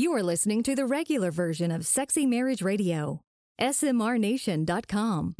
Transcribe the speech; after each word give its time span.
You 0.00 0.14
are 0.14 0.22
listening 0.22 0.62
to 0.62 0.74
the 0.74 0.86
regular 0.86 1.30
version 1.30 1.70
of 1.70 1.86
Sexy 1.86 2.24
Marriage 2.24 2.62
Radio. 2.62 3.20
SMRNation.com. 3.60 5.34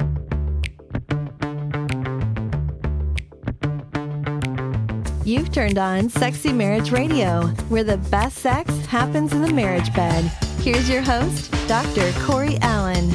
You've 5.25 5.51
turned 5.51 5.79
on 5.79 6.09
Sexy 6.09 6.53
Marriage 6.53 6.91
Radio, 6.91 7.47
where 7.69 7.83
the 7.83 7.97
best 8.11 8.37
sex 8.37 8.69
happens 8.85 9.33
in 9.33 9.41
the 9.41 9.51
marriage 9.51 9.91
bed. 9.95 10.25
Here's 10.59 10.87
your 10.87 11.01
host, 11.01 11.51
Dr. 11.67 12.11
Corey 12.19 12.59
Allen. 12.61 13.09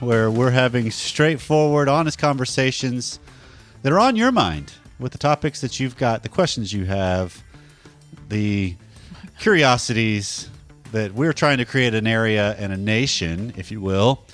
where 0.00 0.28
we're 0.28 0.50
having 0.50 0.90
straightforward, 0.90 1.88
honest 1.88 2.18
conversations 2.18 3.20
that 3.82 3.92
are 3.92 4.00
on 4.00 4.16
your 4.16 4.32
mind 4.32 4.72
with 4.98 5.12
the 5.12 5.18
topics 5.18 5.60
that 5.60 5.78
you've 5.78 5.96
got, 5.96 6.22
the 6.22 6.28
questions 6.28 6.72
you 6.72 6.84
have, 6.84 7.42
the 8.28 8.76
curiosities 9.38 10.50
that 10.92 11.12
we're 11.14 11.32
trying 11.32 11.58
to 11.58 11.64
create 11.64 11.94
an 11.94 12.06
area 12.06 12.56
and 12.58 12.72
a 12.72 12.76
nation, 12.76 13.52
if 13.56 13.70
you 13.70 13.80
will, 13.80 14.24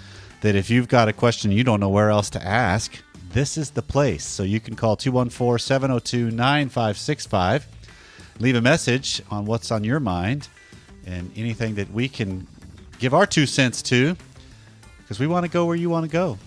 that 0.41 0.55
if 0.55 0.71
you've 0.71 0.89
got 0.89 1.09
a 1.09 1.13
question 1.13 1.51
you 1.51 1.65
don't 1.65 1.81
know 1.81 1.89
where 1.89 2.11
else 2.11 2.31
to 2.31 2.45
ask, 2.45 2.97
this 3.31 3.59
is 3.59 3.71
the 3.71 3.83
place. 3.83 4.25
So 4.25 4.43
you 4.43 4.61
can 4.61 4.77
call 4.77 4.97
214 4.97 5.59
702 5.59 6.31
9565, 6.31 7.67
leave 8.39 8.55
a 8.55 8.61
message 8.61 9.23
on 9.31 9.45
what's 9.45 9.71
on 9.71 9.85
your 9.85 10.01
mind 10.01 10.49
and 11.07 11.31
anything 11.37 11.75
that 11.75 11.91
we 11.93 12.09
can 12.09 12.47
give 12.99 13.13
our 13.13 13.27
two 13.27 13.47
cents 13.47 13.83
to 13.83 14.17
because 14.99 15.19
we 15.19 15.27
want 15.27 15.45
to 15.45 15.51
go 15.51 15.67
where 15.67 15.77
you 15.77 15.91
want 15.91 16.05
to 16.05 16.11
go. 16.11 16.39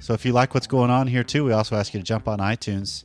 So 0.00 0.12
if 0.12 0.24
you 0.24 0.32
like 0.32 0.54
what's 0.54 0.68
going 0.68 0.90
on 0.90 1.08
here 1.08 1.24
too, 1.24 1.44
we 1.44 1.52
also 1.52 1.74
ask 1.76 1.92
you 1.92 1.98
to 1.98 2.04
jump 2.04 2.28
on 2.28 2.38
iTunes, 2.38 3.04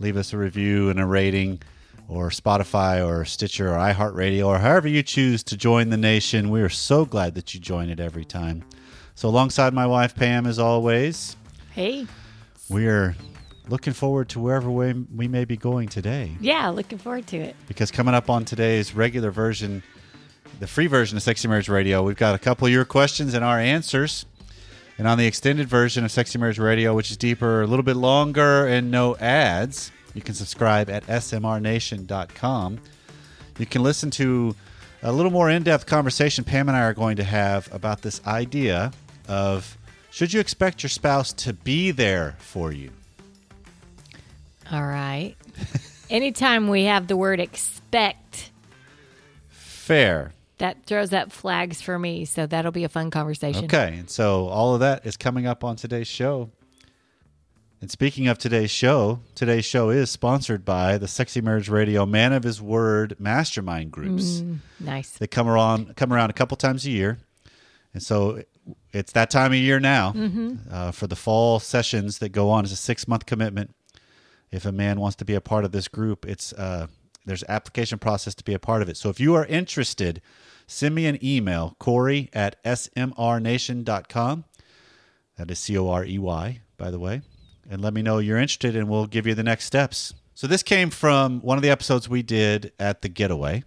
leave 0.00 0.16
us 0.16 0.32
a 0.32 0.38
review 0.38 0.90
and 0.90 1.00
a 1.00 1.06
rating, 1.06 1.60
or 2.08 2.30
Spotify 2.30 3.06
or 3.06 3.24
Stitcher 3.24 3.68
or 3.74 3.76
iHeartRadio 3.78 4.46
or 4.46 4.58
however 4.58 4.88
you 4.88 5.02
choose 5.02 5.42
to 5.44 5.56
join 5.56 5.90
the 5.90 5.96
nation. 5.96 6.48
We 6.50 6.62
are 6.62 6.68
so 6.70 7.04
glad 7.04 7.34
that 7.34 7.52
you 7.54 7.60
join 7.60 7.90
it 7.90 8.00
every 8.00 8.24
time. 8.24 8.64
So 9.14 9.28
alongside 9.28 9.74
my 9.74 9.86
wife 9.86 10.14
Pam, 10.14 10.46
as 10.46 10.58
always, 10.58 11.36
Hey. 11.72 12.06
we 12.70 12.86
are 12.86 13.14
looking 13.68 13.92
forward 13.92 14.30
to 14.30 14.40
wherever 14.40 14.70
we, 14.70 14.92
we 15.14 15.28
may 15.28 15.44
be 15.44 15.58
going 15.58 15.88
today. 15.88 16.32
Yeah, 16.40 16.68
looking 16.70 16.96
forward 16.96 17.26
to 17.26 17.36
it. 17.36 17.56
because 17.66 17.90
coming 17.90 18.14
up 18.14 18.30
on 18.30 18.46
today's 18.46 18.94
regular 18.94 19.30
version, 19.30 19.82
the 20.60 20.66
free 20.66 20.86
version 20.86 21.18
of 21.18 21.22
Sexy 21.22 21.46
Marriage 21.46 21.68
Radio, 21.68 22.02
we've 22.02 22.16
got 22.16 22.34
a 22.34 22.38
couple 22.38 22.66
of 22.66 22.72
your 22.72 22.86
questions 22.86 23.34
and 23.34 23.44
our 23.44 23.58
answers. 23.58 24.24
And 24.98 25.06
on 25.06 25.16
the 25.16 25.26
extended 25.26 25.68
version 25.68 26.04
of 26.04 26.10
Sexy 26.10 26.38
Marriage 26.38 26.58
Radio, 26.58 26.94
which 26.94 27.10
is 27.10 27.16
deeper, 27.16 27.62
a 27.62 27.66
little 27.66 27.84
bit 27.84 27.96
longer, 27.96 28.66
and 28.66 28.90
no 28.90 29.16
ads, 29.16 29.92
you 30.12 30.20
can 30.22 30.34
subscribe 30.34 30.90
at 30.90 31.06
smrnation.com. 31.06 32.80
You 33.58 33.66
can 33.66 33.82
listen 33.84 34.10
to 34.12 34.56
a 35.02 35.12
little 35.12 35.30
more 35.30 35.48
in 35.48 35.62
depth 35.62 35.86
conversation 35.86 36.42
Pam 36.44 36.68
and 36.68 36.76
I 36.76 36.82
are 36.82 36.94
going 36.94 37.16
to 37.16 37.24
have 37.24 37.72
about 37.72 38.02
this 38.02 38.20
idea 38.26 38.90
of 39.28 39.78
should 40.10 40.32
you 40.32 40.40
expect 40.40 40.82
your 40.82 40.90
spouse 40.90 41.32
to 41.34 41.52
be 41.52 41.92
there 41.92 42.34
for 42.38 42.72
you? 42.72 42.90
All 44.72 44.84
right. 44.84 45.36
Anytime 46.10 46.68
we 46.68 46.84
have 46.84 47.06
the 47.06 47.16
word 47.16 47.38
expect, 47.38 48.50
Fair. 49.48 50.32
That 50.58 50.84
throws 50.86 51.12
up 51.12 51.32
flags 51.32 51.80
for 51.80 51.98
me. 51.98 52.24
So 52.24 52.46
that'll 52.46 52.72
be 52.72 52.84
a 52.84 52.88
fun 52.88 53.10
conversation. 53.10 53.64
Okay, 53.64 53.96
and 53.98 54.10
so 54.10 54.46
all 54.48 54.74
of 54.74 54.80
that 54.80 55.06
is 55.06 55.16
coming 55.16 55.46
up 55.46 55.64
on 55.64 55.76
today's 55.76 56.08
show. 56.08 56.50
And 57.80 57.90
speaking 57.90 58.26
of 58.26 58.38
today's 58.38 58.72
show, 58.72 59.20
today's 59.36 59.64
show 59.64 59.90
is 59.90 60.10
sponsored 60.10 60.64
by 60.64 60.98
the 60.98 61.06
Sexy 61.06 61.40
Marriage 61.40 61.68
Radio 61.68 62.04
Man 62.04 62.32
of 62.32 62.42
His 62.42 62.60
Word 62.60 63.14
Mastermind 63.20 63.92
groups. 63.92 64.42
Nice. 64.80 65.10
They 65.10 65.28
come 65.28 65.46
around 65.46 65.94
come 65.94 66.12
around 66.12 66.30
a 66.30 66.32
couple 66.32 66.56
times 66.56 66.84
a 66.86 66.90
year, 66.90 67.18
and 67.94 68.02
so 68.02 68.42
it's 68.92 69.12
that 69.12 69.30
time 69.30 69.52
of 69.52 69.58
year 69.58 69.78
now 69.78 70.12
uh, 70.70 70.90
for 70.90 71.06
the 71.06 71.14
fall 71.14 71.60
sessions 71.60 72.18
that 72.18 72.30
go 72.30 72.50
on. 72.50 72.64
It's 72.64 72.72
a 72.72 72.76
six 72.76 73.06
month 73.06 73.26
commitment. 73.26 73.74
If 74.50 74.64
a 74.64 74.72
man 74.72 74.98
wants 74.98 75.16
to 75.16 75.24
be 75.24 75.34
a 75.34 75.40
part 75.40 75.64
of 75.64 75.72
this 75.72 75.88
group, 75.88 76.26
it's 76.26 76.52
uh, 76.54 76.88
there's 77.28 77.44
application 77.48 77.98
process 77.98 78.34
to 78.36 78.44
be 78.44 78.54
a 78.54 78.58
part 78.58 78.82
of 78.82 78.88
it. 78.88 78.96
So 78.96 79.10
if 79.10 79.20
you 79.20 79.34
are 79.34 79.44
interested, 79.46 80.20
send 80.66 80.94
me 80.94 81.06
an 81.06 81.24
email, 81.24 81.76
Corey 81.78 82.30
at 82.32 82.62
smrnation.com. 82.64 84.44
That 85.36 85.50
is 85.50 85.58
C 85.58 85.78
O 85.78 85.88
R 85.88 86.04
E 86.04 86.18
Y, 86.18 86.60
by 86.76 86.90
the 86.90 86.98
way. 86.98 87.22
And 87.70 87.82
let 87.82 87.94
me 87.94 88.02
know 88.02 88.18
you're 88.18 88.38
interested, 88.38 88.74
and 88.74 88.88
we'll 88.88 89.06
give 89.06 89.26
you 89.26 89.34
the 89.34 89.42
next 89.42 89.66
steps. 89.66 90.14
So 90.34 90.46
this 90.46 90.62
came 90.62 90.90
from 90.90 91.40
one 91.40 91.58
of 91.58 91.62
the 91.62 91.70
episodes 91.70 92.08
we 92.08 92.22
did 92.22 92.72
at 92.78 93.02
the 93.02 93.08
getaway 93.08 93.64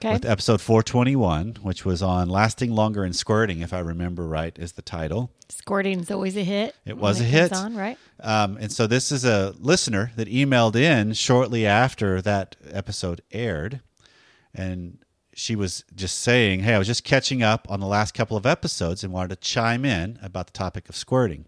Okay. 0.00 0.12
with 0.12 0.24
episode 0.24 0.60
421, 0.60 1.56
which 1.62 1.84
was 1.84 2.02
on 2.02 2.28
lasting 2.28 2.70
longer 2.70 3.02
and 3.02 3.16
squirting, 3.16 3.62
if 3.62 3.72
I 3.72 3.80
remember 3.80 4.28
right, 4.28 4.56
is 4.56 4.72
the 4.72 4.82
title. 4.82 5.32
Squirting 5.48 5.98
is 5.98 6.10
always 6.10 6.36
a 6.36 6.44
hit. 6.44 6.76
It 6.86 6.96
was 6.96 7.20
a 7.20 7.24
hit. 7.24 7.52
On, 7.52 7.74
right? 7.74 7.98
Um, 8.20 8.56
and 8.58 8.70
so 8.70 8.86
this 8.86 9.10
is 9.10 9.24
a 9.24 9.54
listener 9.58 10.12
that 10.14 10.28
emailed 10.28 10.76
in 10.76 11.14
shortly 11.14 11.66
after 11.66 12.22
that 12.22 12.54
episode 12.70 13.22
aired. 13.32 13.80
And 14.54 14.98
she 15.34 15.56
was 15.56 15.84
just 15.94 16.20
saying, 16.20 16.60
Hey, 16.60 16.74
I 16.74 16.78
was 16.78 16.86
just 16.86 17.02
catching 17.02 17.42
up 17.42 17.66
on 17.68 17.80
the 17.80 17.86
last 17.86 18.14
couple 18.14 18.36
of 18.36 18.46
episodes 18.46 19.02
and 19.02 19.12
wanted 19.12 19.30
to 19.30 19.36
chime 19.36 19.84
in 19.84 20.18
about 20.22 20.46
the 20.46 20.52
topic 20.52 20.88
of 20.88 20.94
squirting. 20.94 21.46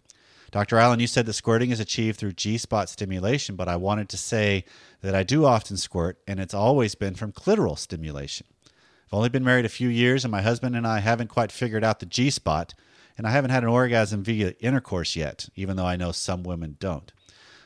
Dr. 0.51 0.79
Allen, 0.79 0.99
you 0.99 1.07
said 1.07 1.27
that 1.27 1.35
squirting 1.35 1.71
is 1.71 1.79
achieved 1.79 2.19
through 2.19 2.33
G 2.33 2.59
spot 2.59 2.89
stimulation, 2.89 3.55
but 3.55 3.69
I 3.69 3.77
wanted 3.77 4.09
to 4.09 4.17
say 4.17 4.65
that 5.01 5.15
I 5.15 5.23
do 5.23 5.45
often 5.45 5.77
squirt, 5.77 6.19
and 6.27 6.41
it's 6.41 6.55
always 6.55 6.97
been 6.97 7.15
from 7.15 7.31
clitoral 7.31 7.79
stimulation. 7.79 8.49
I've 8.65 9.15
only 9.15 9.29
been 9.29 9.45
married 9.45 9.65
a 9.65 9.69
few 9.69 9.89
years, 9.89 10.25
and 10.25 10.33
my 10.33 10.43
husband 10.43 10.75
and 10.75 10.87
I 10.87 11.01
haven't 11.01 11.29
quite 11.29 11.53
figured 11.53 11.85
out 11.85 12.01
the 12.01 12.07
G 12.07 12.31
spot, 12.31 12.75
and 13.17 13.29
I 13.29 13.31
haven't 13.31 13.51
had 13.51 13.63
an 13.63 13.69
orgasm 13.69 14.25
via 14.25 14.55
intercourse 14.59 15.15
yet, 15.15 15.49
even 15.55 15.77
though 15.77 15.87
I 15.87 15.97
know 15.97 16.11
some 16.11 16.43
women 16.43 16.77
don't. 16.81 17.13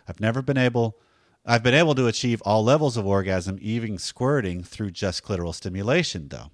I've 0.06 0.21
never 0.21 0.43
been 0.43 0.59
able. 0.59 0.99
I've 1.47 1.62
been 1.62 1.75
able 1.75 1.94
to 1.94 2.06
achieve 2.06 2.43
all 2.43 2.65
levels 2.65 2.99
of 2.99 3.06
orgasm, 3.06 3.59
even 3.62 3.97
squirting, 3.97 4.62
through 4.62 4.91
just 4.91 5.25
clitoral 5.25 5.55
stimulation, 5.55 6.28
though. 6.28 6.50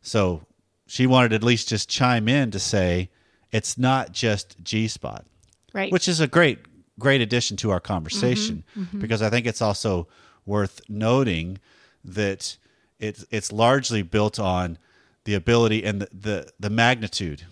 So 0.00 0.42
she 0.86 1.08
wanted 1.08 1.32
at 1.32 1.42
least 1.42 1.68
just 1.68 1.88
chime 1.88 2.28
in 2.28 2.52
to 2.52 2.60
say 2.60 3.10
it's 3.50 3.76
not 3.76 4.12
just 4.12 4.62
G 4.62 4.86
spot 4.86 5.24
Right. 5.72 5.92
which 5.92 6.08
is 6.08 6.20
a 6.20 6.26
great 6.26 6.58
great 6.98 7.20
addition 7.20 7.56
to 7.58 7.70
our 7.70 7.80
conversation 7.80 8.64
mm-hmm. 8.70 8.82
Mm-hmm. 8.82 8.98
because 9.00 9.22
I 9.22 9.30
think 9.30 9.46
it's 9.46 9.62
also 9.62 10.08
worth 10.46 10.80
noting 10.88 11.58
that 12.04 12.56
it's 12.98 13.24
it's 13.30 13.52
largely 13.52 14.02
built 14.02 14.38
on 14.38 14.78
the 15.24 15.34
ability 15.34 15.84
and 15.84 16.02
the, 16.02 16.08
the, 16.12 16.52
the 16.58 16.70
magnitude 16.70 17.44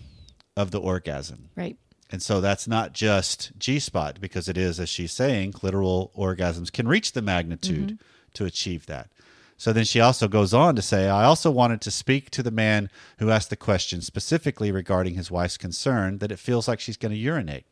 of 0.57 0.71
the 0.71 0.79
orgasm. 0.79 1.49
right. 1.55 1.77
And 2.11 2.23
so 2.23 2.41
that's 2.41 2.67
not 2.67 2.93
just 2.93 3.51
G 3.59 3.77
spot 3.79 4.19
because 4.19 4.49
it 4.49 4.57
is, 4.57 4.79
as 4.79 4.89
she's 4.89 5.11
saying, 5.11 5.53
clitoral 5.53 6.11
orgasms 6.15 6.71
can 6.71 6.87
reach 6.87 7.11
the 7.11 7.21
magnitude 7.21 7.89
mm-hmm. 7.89 8.31
to 8.33 8.45
achieve 8.45 8.87
that. 8.87 9.11
So 9.57 9.73
then 9.73 9.83
she 9.83 9.99
also 9.99 10.27
goes 10.27 10.53
on 10.53 10.75
to 10.75 10.81
say, 10.81 11.07
I 11.07 11.25
also 11.25 11.51
wanted 11.51 11.81
to 11.81 11.91
speak 11.91 12.31
to 12.31 12.41
the 12.41 12.49
man 12.49 12.89
who 13.19 13.29
asked 13.29 13.49
the 13.49 13.55
question 13.55 14.01
specifically 14.01 14.71
regarding 14.71 15.15
his 15.15 15.29
wife's 15.29 15.57
concern 15.57 16.17
that 16.19 16.31
it 16.31 16.39
feels 16.39 16.67
like 16.67 16.79
she's 16.79 16.97
going 16.97 17.11
to 17.11 17.17
urinate. 17.17 17.65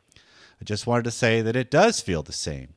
I 0.61 0.65
just 0.65 0.87
wanted 0.87 1.03
to 1.03 1.11
say 1.11 1.41
that 1.41 1.55
it 1.55 1.71
does 1.71 2.01
feel 2.01 2.23
the 2.23 2.33
same. 2.33 2.69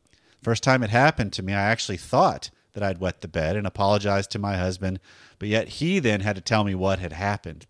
First 0.42 0.62
time 0.62 0.82
it 0.82 0.90
happened 0.90 1.32
to 1.34 1.42
me, 1.42 1.52
I 1.52 1.62
actually 1.62 1.96
thought 1.96 2.50
that 2.72 2.82
I'd 2.82 2.98
wet 2.98 3.20
the 3.20 3.28
bed 3.28 3.56
and 3.56 3.66
apologized 3.66 4.30
to 4.32 4.38
my 4.38 4.56
husband, 4.56 5.00
but 5.38 5.48
yet 5.48 5.68
he 5.68 5.98
then 5.98 6.20
had 6.20 6.36
to 6.36 6.42
tell 6.42 6.64
me 6.64 6.74
what 6.74 6.98
had 6.98 7.12
happened. 7.12 7.66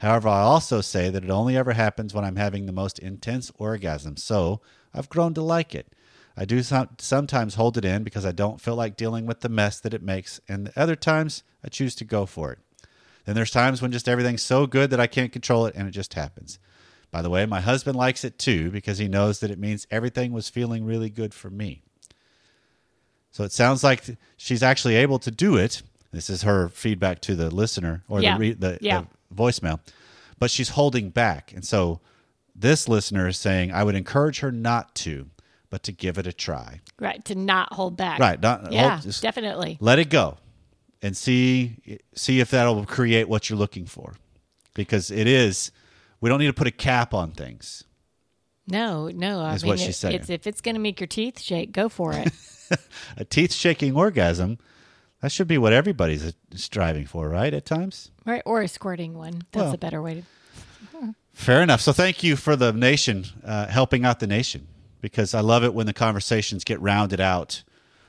However, 0.00 0.28
I 0.28 0.40
also 0.40 0.80
say 0.80 1.10
that 1.10 1.24
it 1.24 1.30
only 1.30 1.56
ever 1.56 1.72
happens 1.72 2.14
when 2.14 2.24
I'm 2.24 2.36
having 2.36 2.66
the 2.66 2.72
most 2.72 2.98
intense 2.98 3.50
orgasm, 3.58 4.16
so 4.16 4.60
I've 4.94 5.08
grown 5.08 5.34
to 5.34 5.42
like 5.42 5.74
it. 5.74 5.92
I 6.36 6.44
do 6.44 6.62
some, 6.62 6.90
sometimes 6.98 7.56
hold 7.56 7.76
it 7.76 7.84
in 7.84 8.04
because 8.04 8.24
I 8.24 8.30
don't 8.30 8.60
feel 8.60 8.76
like 8.76 8.96
dealing 8.96 9.26
with 9.26 9.40
the 9.40 9.48
mess 9.48 9.80
that 9.80 9.92
it 9.92 10.02
makes, 10.02 10.40
and 10.48 10.70
other 10.76 10.94
times 10.94 11.42
I 11.64 11.68
choose 11.68 11.96
to 11.96 12.04
go 12.04 12.26
for 12.26 12.52
it. 12.52 12.58
Then 13.24 13.34
there's 13.34 13.50
times 13.50 13.82
when 13.82 13.90
just 13.90 14.08
everything's 14.08 14.42
so 14.42 14.66
good 14.66 14.90
that 14.90 15.00
I 15.00 15.08
can't 15.08 15.32
control 15.32 15.66
it 15.66 15.74
and 15.74 15.88
it 15.88 15.90
just 15.90 16.14
happens. 16.14 16.60
By 17.10 17.22
the 17.22 17.30
way, 17.30 17.46
my 17.46 17.60
husband 17.60 17.96
likes 17.96 18.22
it 18.24 18.38
too 18.38 18.70
because 18.70 18.98
he 18.98 19.08
knows 19.08 19.40
that 19.40 19.50
it 19.50 19.58
means 19.58 19.86
everything 19.90 20.32
was 20.32 20.48
feeling 20.48 20.84
really 20.84 21.08
good 21.10 21.32
for 21.32 21.48
me. 21.50 21.82
So 23.30 23.44
it 23.44 23.52
sounds 23.52 23.84
like 23.84 24.04
she's 24.36 24.62
actually 24.62 24.96
able 24.96 25.18
to 25.20 25.30
do 25.30 25.56
it. 25.56 25.82
This 26.12 26.28
is 26.30 26.42
her 26.42 26.68
feedback 26.68 27.20
to 27.22 27.34
the 27.34 27.50
listener 27.54 28.02
or 28.08 28.20
Yeah. 28.20 28.34
the, 28.34 28.40
re- 28.40 28.52
the, 28.54 28.78
Yeah. 28.80 29.04
the 29.30 29.34
voicemail, 29.34 29.80
but 30.38 30.50
she's 30.50 30.70
holding 30.70 31.10
back. 31.10 31.52
And 31.52 31.64
so 31.64 32.00
this 32.54 32.88
listener 32.88 33.28
is 33.28 33.36
saying, 33.38 33.72
I 33.72 33.84
would 33.84 33.94
encourage 33.94 34.40
her 34.40 34.50
not 34.50 34.94
to, 34.96 35.28
but 35.70 35.82
to 35.84 35.92
give 35.92 36.18
it 36.18 36.26
a 36.26 36.32
try. 36.32 36.80
Right. 36.98 37.24
To 37.26 37.34
not 37.34 37.72
hold 37.74 37.96
back. 37.96 38.18
Right. 38.18 38.40
Not, 38.40 38.72
Yeah, 38.72 39.00
hold- 39.00 39.20
definitely. 39.20 39.76
let 39.80 39.98
it 39.98 40.10
go 40.10 40.38
and 41.00 41.16
see 41.16 41.76
see 42.14 42.40
if 42.40 42.50
that'll 42.50 42.84
create 42.84 43.28
what 43.28 43.48
you're 43.48 43.58
looking 43.58 43.86
for 43.86 44.14
because 44.74 45.10
it 45.12 45.28
is 45.28 45.70
we 46.20 46.28
don't 46.28 46.38
need 46.38 46.46
to 46.46 46.52
put 46.52 46.66
a 46.66 46.70
cap 46.72 47.14
on 47.14 47.32
things 47.32 47.84
No, 48.66 49.08
no. 49.08 49.40
I 49.40 49.54
Is 49.54 49.62
mean, 49.62 49.70
what 49.70 49.78
she's 49.80 49.96
saying. 49.96 50.14
It's 50.16 50.30
if 50.30 50.46
it's 50.46 50.60
going 50.60 50.74
to 50.74 50.80
make 50.80 51.00
your 51.00 51.06
teeth 51.06 51.40
shake, 51.40 51.72
go 51.72 51.88
for 51.88 52.12
it. 52.12 52.28
A 53.16 53.24
teeth 53.24 53.52
shaking 53.54 53.96
orgasm. 53.96 54.58
That 55.22 55.32
should 55.32 55.48
be 55.48 55.56
what 55.58 55.72
everybody's 55.72 56.34
striving 56.54 57.06
for, 57.06 57.28
right? 57.28 57.52
At 57.54 57.64
times. 57.64 58.10
right? 58.26 58.42
Or 58.44 58.60
a 58.60 58.68
squirting 58.68 59.14
one. 59.16 59.42
That's 59.52 59.64
Well. 59.64 59.74
a 59.74 59.78
better 59.78 60.02
way 60.02 60.14
to. 60.16 60.22
Fair 61.32 61.62
enough. 61.62 61.80
So 61.80 61.92
thank 61.92 62.22
you 62.22 62.36
for 62.36 62.56
the 62.56 62.72
nation 62.72 63.24
uh, 63.44 63.66
helping 63.68 64.04
out 64.04 64.18
the 64.20 64.26
nation 64.26 64.66
because 65.00 65.34
I 65.34 65.40
love 65.40 65.62
it 65.64 65.72
when 65.72 65.86
the 65.86 65.92
conversations 65.92 66.64
get 66.64 66.80
rounded 66.80 67.20
out 67.20 67.62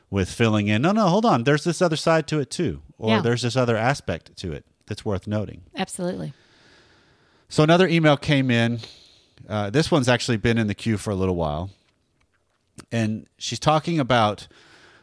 with 0.09 0.29
filling 0.31 0.67
in. 0.67 0.81
No, 0.81 0.91
no, 0.91 1.07
hold 1.07 1.25
on. 1.25 1.43
There's 1.43 1.63
this 1.63 1.81
other 1.81 1.95
side 1.95 2.27
to 2.27 2.39
it 2.39 2.49
too, 2.49 2.81
or 2.97 3.11
Yeah. 3.11 3.21
there's 3.21 3.43
this 3.43 3.55
other 3.55 3.77
aspect 3.77 4.35
to 4.37 4.51
it 4.51 4.65
that's 4.87 5.05
worth 5.05 5.27
noting. 5.27 5.61
Absolutely. 5.75 6.33
So 7.51 7.63
another 7.63 7.87
email 7.87 8.15
came 8.15 8.51
in. 8.51 8.79
Uh, 9.47 9.71
this 9.71 9.89
one's 9.89 10.07
actually 10.07 10.37
been 10.37 10.59
in 10.59 10.67
the 10.67 10.75
queue 10.75 10.97
for 10.97 11.09
a 11.09 11.15
little 11.15 11.35
while, 11.35 11.71
and 12.91 13.25
she's 13.39 13.57
talking 13.57 13.99
about 13.99 14.47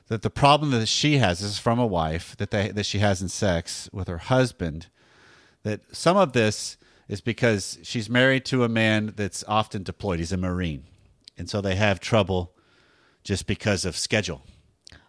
that 0.07 0.23
the 0.23 0.31
problem 0.31 0.71
that 0.71 0.87
she 0.87 1.19
has 1.19 1.41
this 1.41 1.51
is 1.51 1.59
from 1.59 1.81
a 1.81 1.87
wife 1.87 2.37
that 2.37 2.53
they 2.53 2.69
that 2.69 2.87
she 2.87 3.01
has 3.01 3.21
in 3.21 3.29
sex 3.29 3.91
with 3.93 4.07
her 4.07 4.19
husband. 4.19 4.87
That 5.65 5.81
some 5.91 6.17
of 6.17 6.35
this 6.35 6.77
is 7.09 7.21
because 7.21 7.81
she's 7.83 8.09
married 8.09 8.45
to 8.45 8.63
a 8.63 8.69
man 8.69 9.15
that's 9.17 9.43
often 9.49 9.83
deployed. 9.83 10.21
He's 10.21 10.31
a 10.31 10.37
marine, 10.37 10.85
and 11.37 11.51
so 11.51 11.61
they 11.61 11.75
have 11.75 11.99
trouble 11.99 12.53
just 13.25 13.49
because 13.49 13.85
of 13.85 13.97
schedule. 13.97 14.43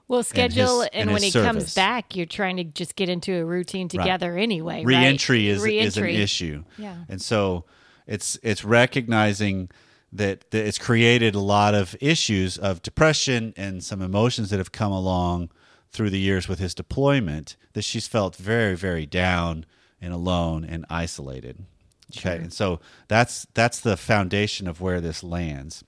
Well, 0.07 0.23
schedule, 0.23 0.81
his- 0.81 0.89
and, 0.93 1.11
when 1.11 1.21
he 1.21 1.31
comes 1.31 1.75
back, 1.75 2.15
you're 2.15 2.25
trying 2.25 2.57
to 2.57 2.63
just 2.63 2.95
get 2.95 3.09
into 3.09 3.35
a 3.35 3.45
routine 3.45 3.89
together 3.89 4.37
anyway. 4.37 4.77
right? 4.77 4.85
reentry 4.85 5.47
is 5.49 5.63
is 5.65 5.97
an 5.97 6.05
issue. 6.05 6.63
Yeah. 6.77 6.95
And 7.09 7.21
so 7.21 7.65
it's 8.05 8.39
it's 8.41 8.63
recognizing 8.63 9.69
that, 10.13 10.49
that 10.51 10.65
it's 10.65 10.77
created 10.77 11.35
a 11.35 11.39
lot 11.39 11.75
of 11.75 11.95
issues 11.99 12.57
of 12.57 12.81
depression 12.81 13.53
and 13.57 13.83
some 13.83 14.01
emotions 14.01 14.49
that 14.49 14.57
have 14.57 14.71
come 14.71 14.93
along 14.93 15.49
through 15.91 16.09
the 16.09 16.19
years 16.19 16.47
with 16.47 16.59
his 16.59 16.73
deployment 16.73 17.57
that 17.73 17.83
she's 17.83 18.07
felt 18.07 18.35
very 18.35 18.75
very 18.75 19.05
down 19.05 19.65
and 20.01 20.13
alone 20.13 20.63
and 20.63 20.85
isolated. 20.89 21.65
Okay. 22.15 22.37
And 22.37 22.53
so 22.53 22.79
that's 23.07 23.47
that's 23.53 23.79
the 23.81 23.97
foundation 23.97 24.67
of 24.67 24.79
where 24.79 25.01
this 25.01 25.23
lands. 25.23 25.83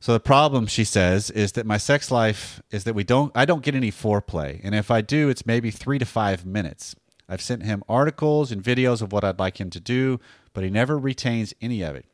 So 0.00 0.12
the 0.12 0.20
problem, 0.20 0.66
she 0.66 0.84
says, 0.84 1.28
is 1.30 1.52
that 1.52 1.66
my 1.66 1.76
sex 1.76 2.10
life 2.10 2.62
is 2.70 2.84
that 2.84 2.94
we 2.94 3.04
don't 3.04 3.32
I 3.34 3.44
don't 3.44 3.64
get 3.64 3.74
any 3.74 3.90
foreplay. 3.90 4.60
And 4.62 4.74
if 4.74 4.90
I 4.90 5.00
do, 5.00 5.28
it's 5.28 5.46
maybe 5.46 5.70
three 5.70 5.98
to 5.98 6.04
five 6.04 6.46
minutes. 6.46 6.94
I've 7.28 7.42
sent 7.42 7.64
him 7.64 7.82
articles 7.88 8.50
and 8.52 8.62
videos 8.62 9.02
of 9.02 9.12
what 9.12 9.24
I'd 9.24 9.38
like 9.38 9.60
him 9.60 9.70
to 9.70 9.80
do, 9.80 10.18
but 10.54 10.64
he 10.64 10.70
never 10.70 10.98
retains 10.98 11.52
any 11.60 11.82
of 11.82 11.94
it. 11.96 12.06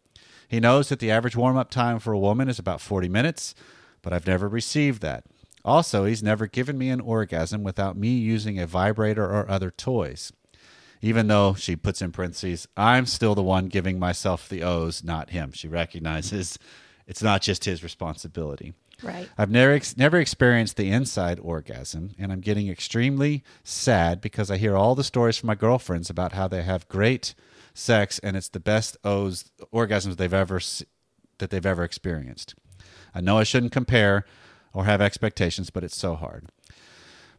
He 0.49 0.61
knows 0.61 0.89
that 0.89 0.99
the 0.99 1.11
average 1.11 1.37
warm 1.37 1.57
up 1.57 1.71
time 1.71 1.99
for 1.99 2.13
a 2.13 2.19
woman 2.19 2.49
is 2.49 2.59
about 2.59 2.81
40 2.81 3.09
minutes, 3.09 3.55
but 4.03 4.13
I've 4.13 4.27
never 4.27 4.49
received 4.49 5.03
that. 5.03 5.25
Also, 5.65 6.05
he's 6.05 6.23
never 6.23 6.47
given 6.47 6.77
me 6.77 6.91
an 6.91 7.01
orgasm 7.01 7.63
without 7.63 7.97
me 7.97 8.09
using 8.09 8.59
a 8.59 8.67
vibrator 8.67 9.25
or 9.25 9.51
other 9.51 9.71
toys. 9.71 10.33
Even 11.01 11.27
though 11.27 11.55
she 11.55 11.77
puts 11.77 12.03
in 12.03 12.13
parentheses, 12.13 12.67
I'm 12.77 13.07
still 13.07 13.35
the 13.35 13.43
one 13.43 13.67
giving 13.67 13.99
myself 13.99 14.49
the 14.49 14.63
O's, 14.63 15.05
not 15.05 15.31
him. 15.31 15.53
She 15.53 15.69
recognizes 15.69 16.59
it's 17.07 17.23
not 17.23 17.43
just 17.43 17.65
his 17.65 17.83
responsibility. 17.83 18.75
Right. 19.03 19.29
I've 19.37 19.51
never 19.51 19.73
ex- 19.73 19.97
never 19.97 20.19
experienced 20.19 20.77
the 20.77 20.91
inside 20.91 21.39
orgasm, 21.41 22.13
and 22.19 22.33
I'm 22.33 22.41
getting 22.41 22.69
extremely 22.69 23.43
sad 23.63 24.21
because 24.21 24.51
I 24.51 24.57
hear 24.57 24.77
all 24.77 24.95
the 24.95 25.05
stories 25.05 25.37
from 25.37 25.49
my 25.49 25.55
girlfriends 25.55 26.09
about 26.09 26.33
how 26.33 26.49
they 26.49 26.63
have 26.63 26.89
great 26.89 27.35
sex 27.75 28.21
and 28.21 28.37
it's 28.37 28.49
the 28.49 28.61
best 28.61 28.97
O's 29.05 29.51
orgasms 29.73 30.17
they've 30.17 30.33
ever 30.33 30.61
that 31.39 31.51
they've 31.51 31.67
ever 31.67 31.83
experienced. 31.83 32.55
I 33.15 33.21
know 33.21 33.39
I 33.39 33.45
shouldn't 33.45 33.73
compare 33.73 34.25
or 34.73 34.85
have 34.85 35.01
expectations, 35.01 35.71
but 35.71 35.85
it's 35.85 35.97
so 35.97 36.15
hard. 36.15 36.47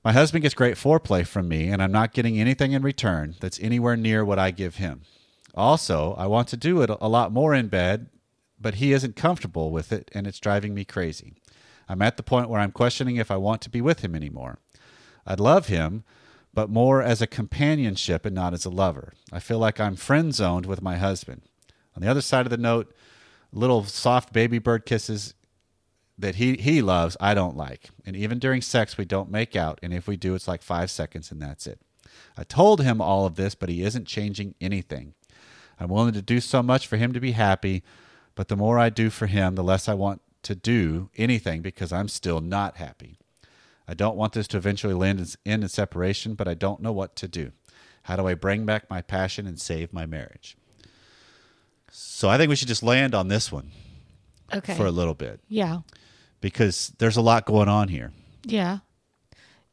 My 0.04 0.12
husband 0.12 0.44
gets 0.44 0.54
great 0.54 0.76
foreplay 0.76 1.26
from 1.26 1.48
me, 1.48 1.70
and 1.70 1.82
I'm 1.82 1.92
not 1.92 2.14
getting 2.14 2.40
anything 2.40 2.74
in 2.74 2.84
return 2.84 3.36
that's 3.40 3.60
anywhere 3.60 3.98
near 3.98 4.24
what 4.24 4.38
I 4.38 4.52
give 4.52 4.76
him. 4.76 5.02
Also, 5.56 6.14
I 6.18 6.28
want 6.28 6.48
to 6.50 6.58
do 6.58 6.82
it 6.82 6.90
a 6.90 7.10
lot 7.10 7.32
more 7.32 7.56
in 7.56 7.70
bed, 7.70 8.08
but 8.66 8.82
he 8.82 8.94
isn't 8.94 9.16
comfortable 9.16 9.70
with 9.70 9.92
it, 9.92 10.10
and 10.16 10.26
it's 10.26 10.40
driving 10.40 10.74
me 10.74 10.84
crazy. 10.84 11.36
I'm 11.88 12.02
at 12.02 12.18
the 12.18 12.24
point 12.24 12.50
where 12.50 12.60
I'm 12.60 12.72
questioning 12.72 13.18
if 13.18 13.30
I 13.30 13.38
want 13.38 13.62
to 13.62 13.70
be 13.70 13.80
with 13.80 14.00
him 14.00 14.16
anymore. 14.16 14.58
I'd 15.24 15.40
love 15.40 15.68
him, 15.68 16.04
but 16.52 16.68
more 16.68 17.00
as 17.04 17.22
a 17.22 17.28
companionship 17.28 18.26
and 18.26 18.34
not 18.34 18.56
as 18.56 18.66
a 18.66 18.72
lover. 18.72 19.14
I 19.32 19.40
feel 19.40 19.60
like 19.60 19.80
I'm 19.80 19.96
friend 19.96 20.34
zoned 20.34 20.66
with 20.66 20.82
my 20.82 20.98
husband. 20.98 21.44
On 21.96 22.02
the 22.02 22.10
other 22.10 22.22
side 22.22 22.48
of 22.48 22.50
the 22.50 22.58
note, 22.58 22.92
little 23.52 23.84
soft 23.84 24.34
baby 24.34 24.58
bird 24.58 24.84
kisses 24.84 25.36
that 26.18 26.38
he, 26.38 26.56
he 26.56 26.82
loves, 26.82 27.16
I 27.20 27.36
don't 27.36 27.56
like. 27.56 27.92
And 28.04 28.16
even 28.16 28.40
during 28.40 28.64
sex, 28.64 28.98
we 28.98 29.06
don't 29.06 29.30
make 29.30 29.56
out. 29.56 29.78
And 29.84 29.94
if 29.94 30.08
we 30.08 30.18
do, 30.18 30.34
it's 30.34 30.48
like 30.48 30.64
five 30.64 30.90
seconds 30.90 31.32
and 31.32 31.40
that's 31.40 31.68
it. 31.68 31.80
I 32.36 32.44
told 32.44 32.82
him 32.82 33.00
all 33.00 33.28
of 33.28 33.36
this, 33.36 33.54
but 33.54 33.70
he 33.70 33.84
isn't 33.84 34.08
changing 34.08 34.56
anything. 34.60 35.14
I'm 35.80 35.90
willing 35.90 36.14
to 36.14 36.24
do 36.24 36.40
so 36.40 36.64
much 36.64 36.88
for 36.88 36.98
him 36.98 37.14
to 37.14 37.20
be 37.20 37.34
happy, 37.34 37.84
but 38.36 38.48
the 38.50 38.56
more 38.56 38.78
I 38.78 38.90
do 38.90 39.10
for 39.10 39.28
him, 39.28 39.56
the 39.56 39.64
less 39.64 39.88
I 39.90 39.94
want 39.94 40.22
to 40.44 40.56
do 40.56 41.10
anything 41.18 41.62
because 41.62 41.92
I'm 41.92 42.08
still 42.08 42.40
not 42.42 42.78
happy. 42.78 43.18
I 43.88 43.94
don't 43.94 44.18
want 44.18 44.34
this 44.34 44.48
to 44.50 44.58
eventually 44.58 45.08
end 45.08 45.20
in, 45.20 45.28
end 45.46 45.64
in 45.64 45.70
separation, 45.70 46.34
but 46.34 46.48
I 46.48 46.54
don't 46.54 46.82
know 46.82 46.92
what 46.92 47.16
to 47.18 47.28
do. 47.28 47.52
How 48.04 48.16
do 48.16 48.28
I 48.28 48.34
bring 48.36 48.66
back 48.66 48.90
my 48.90 49.02
passion 49.02 49.48
and 49.48 49.60
save 49.60 49.92
my 49.94 50.06
marriage? 50.06 50.58
So 51.92 52.30
I 52.30 52.38
think 52.38 52.50
we 52.50 52.56
should 52.56 52.68
just 52.68 52.84
land 52.84 53.16
on 53.16 53.28
this 53.30 53.52
one 53.52 53.72
Okay. 54.54 54.76
for 54.76 54.86
a 54.86 54.92
little 54.92 55.14
bit 55.14 55.40
yeah. 55.48 55.80
because 56.42 56.94
there's 57.00 57.18
a 57.18 57.22
lot 57.22 57.46
going 57.46 57.70
on 57.70 57.88
here. 57.88 58.12
Yeah. 58.44 58.80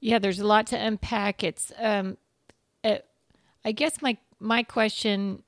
Yeah, 0.01 0.19
there's 0.19 0.41
a 0.41 0.47
lot 0.47 0.67
to 0.69 0.77
unpack. 0.79 1.45
It's 1.45 1.73
um 1.79 2.17
uh, 2.83 2.99
I 3.65 3.73
guess 3.73 4.01
my 4.03 4.17
my 4.41 4.63
question 4.63 5.43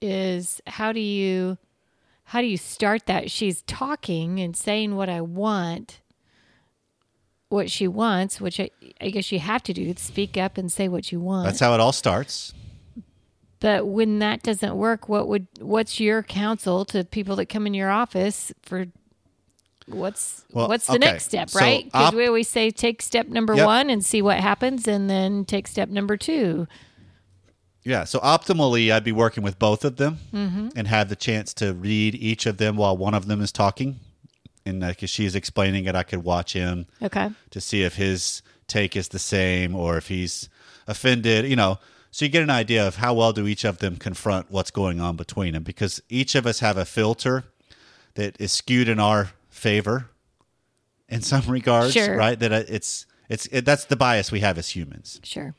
is 0.00 0.60
how 0.66 0.92
do 0.92 1.00
you 1.00 1.58
how 2.30 2.40
do 2.40 2.46
you 2.46 2.56
start 2.56 3.06
that? 3.06 3.30
She's 3.30 3.62
talking 3.62 4.38
and 4.40 4.56
saying 4.56 4.94
what 4.96 5.08
I 5.08 5.20
want 5.20 6.00
what 7.50 7.68
she 7.68 7.88
wants, 7.88 8.40
which 8.40 8.60
I, 8.60 8.70
I 9.00 9.10
guess 9.10 9.30
you 9.32 9.40
have 9.40 9.62
to 9.64 9.72
do, 9.72 9.92
speak 9.96 10.36
up 10.36 10.56
and 10.56 10.70
say 10.70 10.86
what 10.86 11.10
you 11.10 11.18
want. 11.18 11.46
That's 11.46 11.58
how 11.58 11.74
it 11.74 11.80
all 11.80 11.90
starts. 11.92 12.54
But 13.58 13.88
when 13.88 14.20
that 14.20 14.42
doesn't 14.44 14.76
work, 14.76 15.08
what 15.08 15.26
would 15.28 15.48
what's 15.60 15.98
your 16.00 16.22
counsel 16.22 16.84
to 16.86 17.04
people 17.04 17.36
that 17.36 17.46
come 17.46 17.66
in 17.66 17.74
your 17.74 17.90
office 17.90 18.52
for 18.62 18.86
what's 19.86 20.44
Well, 20.52 20.68
what's 20.68 20.86
the 20.86 20.92
okay. 20.92 20.98
next 21.00 21.24
step, 21.24 21.52
right? 21.56 21.84
Because 21.84 22.08
op- 22.08 22.14
we 22.14 22.26
always 22.26 22.48
say 22.48 22.70
take 22.70 23.02
step 23.02 23.26
number 23.26 23.56
Yep. 23.56 23.66
one 23.66 23.90
and 23.90 24.06
see 24.06 24.22
what 24.22 24.38
happens, 24.38 24.86
and 24.86 25.10
then 25.10 25.44
take 25.44 25.66
step 25.66 25.88
number 25.88 26.16
two. 26.16 26.68
Yeah. 27.82 28.04
So 28.04 28.18
optimally, 28.20 28.92
I'd 28.92 29.04
be 29.04 29.12
working 29.12 29.42
with 29.42 29.58
both 29.58 29.84
of 29.84 29.96
them 29.96 30.18
Mm-hmm. 30.32 30.68
and 30.76 30.86
have 30.88 31.08
the 31.08 31.16
chance 31.16 31.54
to 31.54 31.72
read 31.74 32.14
each 32.14 32.46
of 32.46 32.58
them 32.58 32.76
while 32.76 32.96
one 32.96 33.14
of 33.14 33.26
them 33.26 33.40
is 33.40 33.52
talking. 33.52 34.00
And 34.66 34.80
like 34.80 35.02
if 35.02 35.08
she's 35.10 35.34
explaining 35.34 35.86
it, 35.86 35.94
I 35.94 36.02
could 36.02 36.22
watch 36.22 36.52
him 36.52 36.86
Okay. 37.02 37.30
to 37.50 37.60
see 37.60 37.82
if 37.82 37.96
his 37.96 38.42
take 38.68 38.94
is 38.96 39.08
the 39.08 39.18
same 39.18 39.74
or 39.74 39.96
if 39.96 40.08
he's 40.08 40.48
offended, 40.86 41.46
you 41.46 41.56
know. 41.56 41.78
So 42.12 42.24
you 42.24 42.30
get 42.30 42.42
an 42.42 42.50
idea 42.50 42.86
of 42.86 42.96
how 42.96 43.14
well 43.14 43.32
do 43.32 43.46
each 43.46 43.64
of 43.64 43.78
them 43.78 43.96
confront 43.96 44.50
what's 44.50 44.70
going 44.70 45.00
on 45.00 45.16
between 45.16 45.54
them 45.54 45.62
because 45.62 46.02
each 46.08 46.34
of 46.34 46.44
us 46.46 46.60
have 46.60 46.76
a 46.76 46.84
filter 46.84 47.44
that 48.14 48.36
is 48.40 48.52
skewed 48.52 48.88
in 48.88 48.98
our 49.00 49.30
favor 49.48 50.10
in 51.08 51.22
some 51.22 51.42
regards, 51.48 51.92
Sure. 51.94 52.16
right? 52.16 52.38
That 52.38 52.52
uh, 52.52 52.62
it's 52.68 53.06
it's 53.28 53.46
it, 53.46 53.64
that's 53.64 53.84
the 53.86 53.96
bias 53.96 54.30
we 54.32 54.40
have 54.40 54.58
as 54.58 54.70
humans. 54.70 55.20
Sure. 55.24 55.54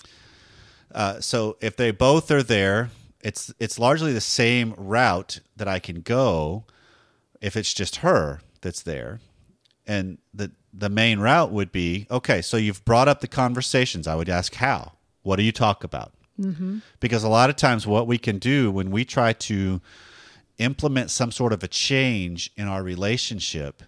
Uh, 0.93 1.19
so 1.19 1.57
if 1.61 1.75
they 1.75 1.91
both 1.91 2.29
are 2.31 2.43
there, 2.43 2.89
it's 3.21 3.53
it's 3.59 3.77
largely 3.79 4.13
the 4.13 4.21
same 4.21 4.73
route 4.77 5.39
that 5.55 5.67
I 5.67 5.79
can 5.79 6.01
go 6.01 6.65
if 7.39 7.55
it's 7.55 7.73
just 7.73 7.97
her 7.97 8.41
that's 8.61 8.81
there. 8.81 9.19
And 9.85 10.17
the 10.33 10.51
the 10.73 10.89
main 10.89 11.19
route 11.19 11.51
would 11.51 11.71
be 11.71 12.07
okay. 12.09 12.41
So 12.41 12.57
you've 12.57 12.83
brought 12.85 13.07
up 13.07 13.21
the 13.21 13.27
conversations. 13.27 14.07
I 14.07 14.15
would 14.15 14.29
ask 14.29 14.55
how. 14.55 14.93
What 15.23 15.35
do 15.35 15.43
you 15.43 15.51
talk 15.51 15.83
about? 15.83 16.13
Mm-hmm. 16.39 16.79
Because 16.99 17.23
a 17.23 17.29
lot 17.29 17.49
of 17.49 17.55
times, 17.55 17.85
what 17.85 18.07
we 18.07 18.17
can 18.17 18.39
do 18.39 18.71
when 18.71 18.89
we 18.89 19.05
try 19.05 19.33
to 19.33 19.81
implement 20.57 21.11
some 21.11 21.31
sort 21.31 21.53
of 21.53 21.63
a 21.63 21.67
change 21.67 22.51
in 22.55 22.67
our 22.67 22.83
relationship, 22.83 23.83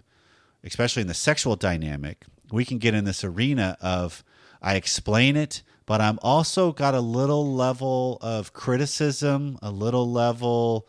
especially 0.62 1.02
in 1.02 1.08
the 1.08 1.14
sexual 1.14 1.56
dynamic, 1.56 2.24
we 2.52 2.64
can 2.64 2.78
get 2.78 2.94
in 2.94 3.04
this 3.04 3.24
arena 3.24 3.76
of 3.80 4.22
I 4.62 4.76
explain 4.76 5.36
it, 5.36 5.62
but 5.86 6.00
I'm 6.00 6.18
also 6.22 6.72
got 6.72 6.94
a 6.94 7.00
little 7.00 7.52
level 7.54 8.18
of 8.22 8.52
criticism, 8.52 9.58
a 9.62 9.70
little 9.70 10.10
level 10.10 10.88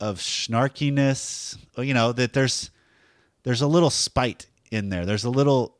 of 0.00 0.18
snarkiness, 0.18 1.56
you 1.78 1.94
know, 1.94 2.12
that 2.12 2.32
there's 2.32 2.70
there's 3.44 3.62
a 3.62 3.66
little 3.66 3.90
spite 3.90 4.46
in 4.70 4.88
there. 4.88 5.04
There's 5.06 5.24
a 5.24 5.30
little 5.30 5.76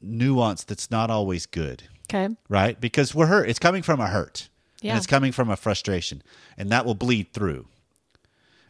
nuance 0.00 0.64
that's 0.64 0.90
not 0.90 1.10
always 1.10 1.46
good, 1.46 1.84
Okay. 2.12 2.34
right? 2.48 2.80
Because 2.80 3.14
we're 3.14 3.26
hurt. 3.26 3.48
It's 3.48 3.58
coming 3.58 3.82
from 3.82 4.00
a 4.00 4.08
hurt. 4.08 4.48
Yeah. 4.80 4.90
And 4.92 4.98
it's 4.98 5.06
coming 5.06 5.32
from 5.32 5.48
a 5.48 5.56
frustration. 5.56 6.22
And 6.58 6.70
that 6.70 6.84
will 6.84 6.94
bleed 6.94 7.32
through. 7.32 7.66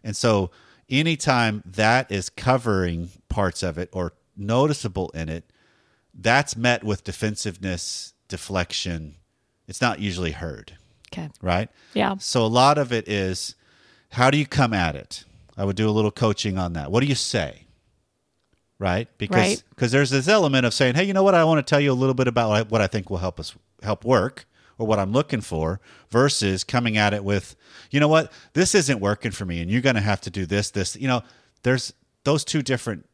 And 0.04 0.14
so 0.14 0.50
anytime 0.88 1.62
that 1.66 2.12
is 2.12 2.28
covering 2.28 3.08
parts 3.28 3.62
of 3.62 3.78
it 3.78 3.88
or 3.92 4.12
noticeable 4.36 5.08
in 5.10 5.28
it, 5.28 5.50
that's 6.14 6.56
met 6.56 6.84
with 6.84 7.02
defensiveness, 7.02 8.12
deflection. 8.28 9.16
It's 9.66 9.80
not 9.80 9.98
usually 10.00 10.32
heard, 10.32 10.76
Okay. 11.12 11.30
right? 11.40 11.68
Yeah. 11.94 12.16
So 12.18 12.44
a 12.44 12.48
lot 12.48 12.76
of 12.78 12.92
it 12.92 13.08
is 13.08 13.54
how 14.10 14.30
do 14.30 14.38
you 14.38 14.46
come 14.46 14.72
at 14.72 14.94
it? 14.96 15.24
I 15.56 15.64
would 15.64 15.76
do 15.76 15.88
a 15.88 15.92
little 15.92 16.10
coaching 16.10 16.58
on 16.58 16.72
that. 16.74 16.90
What 16.90 17.00
do 17.00 17.06
you 17.06 17.14
say? 17.14 17.62
Right? 18.78 19.08
Because 19.18 19.36
Right. 19.36 19.62
because 19.70 19.92
there's 19.92 20.10
this 20.10 20.26
element 20.28 20.66
of 20.66 20.74
saying, 20.74 20.96
"Hey, 20.96 21.04
you 21.04 21.12
know 21.12 21.22
what? 21.22 21.34
I 21.34 21.44
want 21.44 21.64
to 21.64 21.68
tell 21.68 21.80
you 21.80 21.92
a 21.92 21.94
little 21.94 22.14
bit 22.14 22.26
about 22.28 22.48
what 22.50 22.56
I, 22.58 22.62
what 22.62 22.80
I 22.80 22.86
think 22.88 23.08
will 23.08 23.18
help 23.18 23.38
us 23.38 23.54
help 23.82 24.04
work 24.04 24.46
or 24.78 24.86
what 24.86 24.98
I'm 24.98 25.12
looking 25.12 25.40
for 25.40 25.80
versus 26.10 26.64
coming 26.64 26.96
at 26.96 27.14
it 27.14 27.22
with, 27.24 27.54
"You 27.92 28.00
know 28.00 28.08
what? 28.08 28.32
This 28.52 28.74
isn't 28.74 28.98
working 29.00 29.30
for 29.30 29.44
me 29.44 29.60
and 29.60 29.70
you're 29.70 29.80
going 29.80 29.94
to 29.94 30.00
have 30.02 30.20
to 30.22 30.30
do 30.30 30.44
this 30.44 30.70
this." 30.70 30.96
You 30.96 31.06
know, 31.06 31.22
there's 31.62 31.92
those 32.24 32.44
two 32.44 32.62
different 32.62 33.06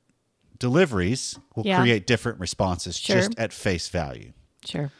deliveries 0.58 1.38
will 1.54 1.66
Yeah. 1.66 1.80
create 1.80 2.06
different 2.06 2.40
responses 2.40 2.96
Sure. 2.96 3.16
just 3.16 3.38
at 3.38 3.52
face 3.52 3.88
value. 3.88 4.32
Sure. 4.64 4.90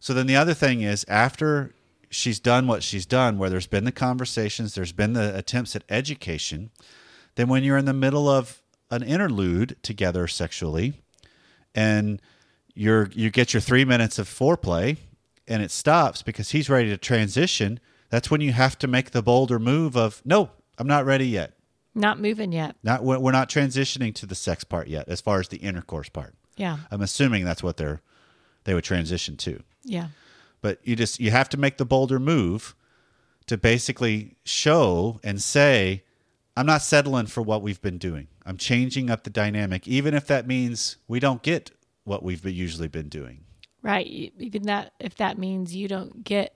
So 0.00 0.14
then 0.14 0.26
the 0.26 0.36
other 0.36 0.54
thing 0.54 0.80
is 0.80 1.04
after 1.08 1.74
she's 2.10 2.40
done 2.40 2.66
what 2.66 2.82
she's 2.82 3.06
done, 3.06 3.38
where 3.38 3.50
there's 3.50 3.66
been 3.66 3.84
the 3.84 3.92
conversations, 3.92 4.74
there's 4.74 4.92
been 4.92 5.12
the 5.12 5.36
attempts 5.36 5.76
at 5.76 5.84
education, 5.88 6.70
then 7.36 7.48
when 7.48 7.62
you're 7.62 7.78
in 7.78 7.84
the 7.84 7.92
middle 7.92 8.28
of 8.28 8.62
an 8.90 9.02
interlude 9.02 9.76
together 9.82 10.26
sexually 10.26 10.94
and 11.74 12.20
you're 12.74 13.08
you 13.14 13.30
get 13.30 13.54
your 13.54 13.60
three 13.60 13.84
minutes 13.84 14.18
of 14.18 14.26
foreplay 14.28 14.96
and 15.46 15.62
it 15.62 15.70
stops 15.70 16.22
because 16.22 16.50
he's 16.50 16.68
ready 16.68 16.88
to 16.88 16.96
transition, 16.96 17.78
that's 18.08 18.30
when 18.30 18.40
you 18.40 18.52
have 18.52 18.78
to 18.78 18.88
make 18.88 19.10
the 19.10 19.22
bolder 19.22 19.58
move 19.58 19.96
of 19.96 20.22
no, 20.24 20.50
I'm 20.78 20.88
not 20.88 21.04
ready 21.04 21.26
yet. 21.26 21.52
Not 21.94 22.20
moving 22.20 22.52
yet. 22.52 22.76
Not 22.82 23.04
we're 23.04 23.18
we're 23.18 23.32
not 23.32 23.50
transitioning 23.50 24.14
to 24.14 24.26
the 24.26 24.34
sex 24.34 24.64
part 24.64 24.88
yet, 24.88 25.08
as 25.08 25.20
far 25.20 25.40
as 25.40 25.48
the 25.48 25.58
intercourse 25.58 26.08
part. 26.08 26.34
Yeah. 26.56 26.78
I'm 26.90 27.02
assuming 27.02 27.44
that's 27.44 27.62
what 27.62 27.76
they're 27.76 28.00
they 28.64 28.74
would 28.74 28.84
transition 28.84 29.36
to 29.38 29.62
Yeah. 29.84 30.08
but 30.60 30.78
you 30.84 30.94
just 30.96 31.20
you 31.20 31.30
have 31.30 31.48
to 31.50 31.56
make 31.56 31.78
the 31.78 31.84
bolder 31.84 32.18
move 32.18 32.74
to 33.46 33.56
basically 33.56 34.36
show 34.44 35.18
and 35.24 35.40
say 35.42 36.04
i'm 36.56 36.66
not 36.66 36.82
settling 36.82 37.26
for 37.26 37.42
what 37.42 37.62
we've 37.62 37.80
been 37.80 37.98
doing 37.98 38.28
i'm 38.46 38.56
changing 38.56 39.10
up 39.10 39.24
the 39.24 39.30
dynamic 39.30 39.88
even 39.88 40.14
if 40.14 40.26
that 40.26 40.46
means 40.46 40.96
we 41.08 41.18
don't 41.20 41.42
get 41.42 41.70
what 42.04 42.22
we've 42.22 42.42
been, 42.42 42.54
usually 42.54 42.88
been 42.88 43.08
doing 43.08 43.44
Right. 43.82 44.06
Even 44.38 44.64
that, 44.64 44.92
if 45.00 45.14
that 45.14 45.38
means 45.38 45.74
you 45.74 45.88
don't 45.88 46.22
get 46.22 46.54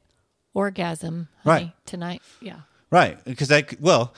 orgasm 0.53 1.29
honey, 1.43 1.65
Right. 1.65 1.73
tonight. 1.87 2.23
Yeah. 2.43 2.61
right 2.91 3.23
because 3.25 3.49
that 3.49 3.81
well 3.81 4.13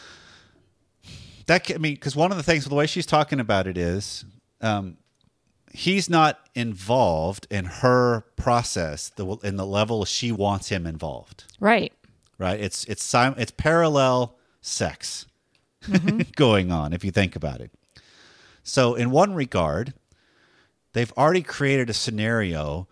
that 1.46 1.70
i 1.72 1.78
mean 1.78 1.94
because 1.94 2.16
one 2.16 2.30
of 2.32 2.36
the 2.36 2.42
things 2.42 2.64
with 2.64 2.70
the 2.70 2.74
way 2.76 2.86
she's 2.86 3.06
talking 3.06 3.38
about 3.40 3.66
it 3.68 3.78
is 3.78 4.24
um, 4.60 4.96
he's 5.76 6.08
not 6.08 6.40
involved 6.54 7.46
in 7.50 7.66
her 7.66 8.22
process 8.36 9.10
the, 9.10 9.26
in 9.44 9.56
the 9.56 9.66
level 9.66 10.06
she 10.06 10.32
wants 10.32 10.70
him 10.70 10.86
involved 10.86 11.44
Right. 11.60 11.92
right? 12.38 12.58
It's 12.58 12.84
it's 12.86 13.14
it's 13.14 13.50
parallel 13.50 14.36
sex 14.62 15.26
mm-hmm. 15.84 16.20
going 16.36 16.72
on 16.72 16.94
if 16.94 17.04
you 17.04 17.10
think 17.10 17.36
about 17.36 17.60
it. 17.60 17.70
So 18.62 18.94
in 18.94 19.10
one 19.10 19.34
regard, 19.34 19.92
they've 20.94 21.12
already 21.12 21.42
created 21.42 21.90
a 21.90 21.94
scenario 21.94 22.88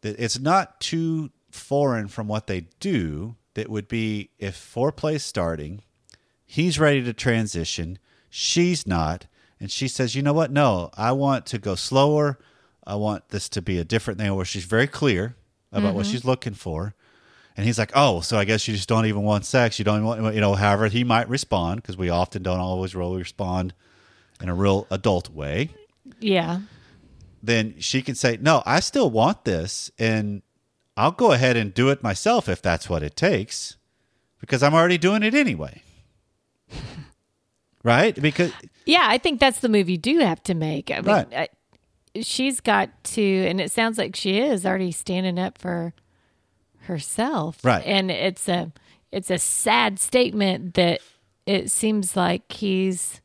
that 0.00 0.18
it's 0.18 0.38
not 0.38 0.80
too 0.80 1.30
foreign 1.52 2.08
from 2.08 2.26
what 2.26 2.48
they 2.48 2.66
do. 2.80 3.36
That 3.54 3.70
would 3.70 3.86
be 3.86 4.30
if 4.40 4.56
foreplay's 4.56 5.24
starting, 5.24 5.82
he's 6.44 6.80
ready 6.80 7.00
to 7.04 7.12
transition, 7.12 8.00
she's 8.28 8.84
not, 8.84 9.28
and 9.64 9.70
she 9.70 9.88
says, 9.88 10.14
"You 10.14 10.20
know 10.20 10.34
what? 10.34 10.50
No, 10.50 10.90
I 10.94 11.12
want 11.12 11.46
to 11.46 11.58
go 11.58 11.74
slower. 11.74 12.38
I 12.86 12.96
want 12.96 13.30
this 13.30 13.48
to 13.48 13.62
be 13.62 13.78
a 13.78 13.84
different 13.84 14.20
thing 14.20 14.34
where 14.34 14.44
she's 14.44 14.66
very 14.66 14.86
clear 14.86 15.36
about 15.72 15.94
what 15.94 16.04
mm-hmm. 16.04 16.12
she's 16.12 16.24
looking 16.26 16.52
for." 16.52 16.94
And 17.56 17.64
he's 17.64 17.78
like, 17.78 17.90
"Oh, 17.94 18.20
so 18.20 18.36
I 18.36 18.44
guess 18.44 18.68
you 18.68 18.74
just 18.74 18.90
don't 18.90 19.06
even 19.06 19.22
want 19.22 19.46
sex. 19.46 19.78
You 19.78 19.86
don't 19.86 20.04
even 20.04 20.22
want, 20.22 20.34
you 20.34 20.42
know." 20.42 20.54
However, 20.54 20.88
he 20.88 21.02
might 21.02 21.30
respond 21.30 21.80
because 21.80 21.96
we 21.96 22.10
often 22.10 22.42
don't 22.42 22.60
always 22.60 22.94
really 22.94 23.16
respond 23.16 23.72
in 24.38 24.50
a 24.50 24.54
real 24.54 24.86
adult 24.90 25.30
way. 25.30 25.70
Yeah. 26.20 26.60
Then 27.42 27.76
she 27.78 28.02
can 28.02 28.16
say, 28.16 28.36
"No, 28.38 28.62
I 28.66 28.80
still 28.80 29.10
want 29.10 29.46
this, 29.46 29.90
and 29.98 30.42
I'll 30.94 31.10
go 31.10 31.32
ahead 31.32 31.56
and 31.56 31.72
do 31.72 31.88
it 31.88 32.02
myself 32.02 32.50
if 32.50 32.60
that's 32.60 32.90
what 32.90 33.02
it 33.02 33.16
takes, 33.16 33.78
because 34.40 34.62
I'm 34.62 34.74
already 34.74 34.98
doing 34.98 35.22
it 35.22 35.34
anyway." 35.34 35.80
Right? 37.84 38.20
Because 38.20 38.50
Yeah. 38.86 39.04
I 39.08 39.18
think 39.18 39.38
that's 39.38 39.60
the 39.60 39.68
move 39.68 39.88
you 39.88 39.96
do 39.98 40.18
have 40.18 40.42
to 40.44 40.54
make. 40.54 40.90
I 40.90 40.96
mean, 40.96 41.04
Right. 41.04 41.26
I, 41.32 41.48
she's 42.22 42.60
got 42.60 42.88
to, 43.04 43.22
and 43.22 43.60
it 43.60 43.70
sounds 43.70 43.96
like 43.98 44.16
she 44.16 44.40
is 44.40 44.66
already 44.66 44.90
standing 44.90 45.38
up 45.38 45.56
for 45.58 45.92
herself. 46.80 47.64
Right. 47.64 47.84
And 47.86 48.10
it's 48.10 48.48
a, 48.48 48.72
it's 49.12 49.30
a 49.30 49.38
sad 49.38 49.98
statement 50.00 50.74
that 50.74 51.00
it 51.46 51.70
seems 51.70 52.16
like 52.16 52.50
he's 52.50 53.20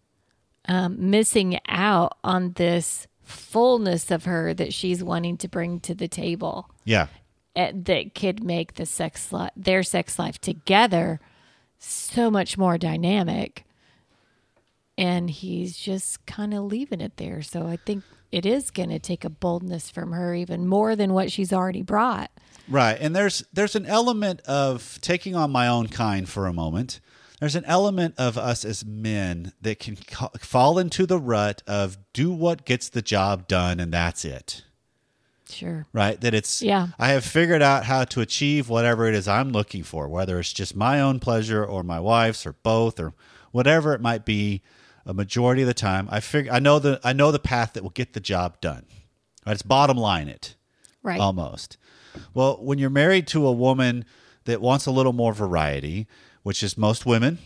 um, 0.68 1.10
missing 1.10 1.60
out 1.68 2.18
on 2.24 2.54
this 2.54 3.08
fullness 3.24 4.12
of 4.12 4.25
her 4.25 4.54
that 4.54 4.74
she's 4.74 5.04
wanting 5.04 5.38
to 5.38 5.48
bring 5.48 5.80
to 5.82 5.96
the 5.96 6.08
table. 6.08 6.70
yeah, 6.84 7.08
eh, 7.56 7.72
that 7.74 8.13
could 8.16 8.44
make 8.44 8.74
the 8.74 8.86
sex 8.86 9.32
life, 9.32 9.51
their 9.56 9.84
sex 9.84 10.18
life 10.20 10.39
together 10.39 11.20
so 11.78 12.30
much 12.30 12.58
more 12.58 12.78
dynamic. 12.78 13.66
And 15.00 15.29
he's 15.29 15.77
just 15.77 16.25
kind 16.25 16.53
of 16.53 16.65
leaving 16.65 17.00
it 17.00 17.18
there. 17.18 17.41
So 17.41 17.65
I 17.65 17.77
think 17.77 18.03
it 18.32 18.46
is 18.46 18.70
going 18.70 18.89
to 18.89 19.00
take 19.00 19.24
a 19.24 19.29
boldness 19.29 19.89
from 19.89 20.12
her, 20.12 20.36
even 20.36 20.68
more 20.68 20.96
than 20.96 21.13
what 21.13 21.32
she's 21.32 21.53
already 21.53 21.82
brought. 21.82 22.29
Right. 22.68 22.98
And 23.00 23.15
there's 23.15 23.44
there's 23.53 23.75
an 23.75 23.86
element 23.86 24.41
of 24.41 25.00
taking 25.01 25.36
on 25.36 25.51
my 25.51 25.68
own 25.68 25.88
kind 25.88 26.27
for 26.27 26.46
a 26.46 26.53
moment. 26.53 27.00
There's 27.39 27.56
an 27.56 27.65
element 27.65 28.15
of 28.18 28.38
us 28.38 28.65
as 28.65 28.86
men 28.86 29.53
that 29.62 29.79
can 29.79 29.96
ca- 29.96 30.32
fall 30.39 30.77
into 30.77 31.06
the 31.06 31.18
rut 31.18 31.63
of 31.65 31.98
do 32.12 32.32
what 32.32 32.65
gets 32.65 32.89
the 32.89 33.01
job 33.01 33.48
done 33.48 33.79
and 33.79 33.94
that's 33.94 34.25
it. 34.25 34.65
Sure. 35.50 35.88
Right? 35.94 36.20
That 36.20 36.34
it's 36.34 36.62
Yeah. 36.62 36.89
I 37.00 37.10
have 37.10 37.24
figured 37.24 37.62
out 37.62 37.86
how 37.86 38.03
to 38.03 38.22
achieve 38.22 38.70
whatever 38.70 39.08
it 39.08 39.15
is 39.15 39.27
I'm 39.27 39.51
looking 39.51 39.84
for, 39.84 40.08
whether 40.08 40.39
it's 40.39 40.53
just 40.53 40.75
my 40.75 41.00
own 41.00 41.20
pleasure 41.20 41.65
or 41.65 41.84
my 41.84 42.00
wife's 42.00 42.46
or 42.46 42.53
both 42.53 43.00
or 43.00 43.13
whatever 43.51 43.94
it 43.94 44.01
might 44.01 44.25
be. 44.25 44.62
A 45.10 45.13
majority 45.13 45.63
of 45.63 45.68
the 45.68 45.74
time, 45.74 46.08
I 46.12 46.20
figure 46.20 46.51
I 46.51 46.60
know 46.60 46.78
the 46.78 47.00
I 47.04 47.13
know 47.13 47.32
the 47.32 47.39
path 47.39 47.74
that 47.74 47.82
will 47.82 47.89
get 47.89 48.13
the 48.13 48.20
job 48.20 48.62
done. 48.62 48.86
Right? 49.44 49.54
It's 49.54 49.63
bottom 49.63 49.98
line 49.98 50.28
it 50.28 50.56
Right. 51.01 51.20
almost. 51.20 51.78
Well, 52.36 52.60
when 52.62 52.78
you're 52.78 52.92
married 52.92 53.25
to 53.30 53.48
a 53.48 53.51
woman 53.51 54.06
that 54.46 54.62
wants 54.62 54.86
a 54.86 54.92
little 54.92 55.13
more 55.13 55.34
variety, 55.34 56.06
which 56.44 56.62
is 56.62 56.78
most 56.78 57.08
women, 57.08 57.39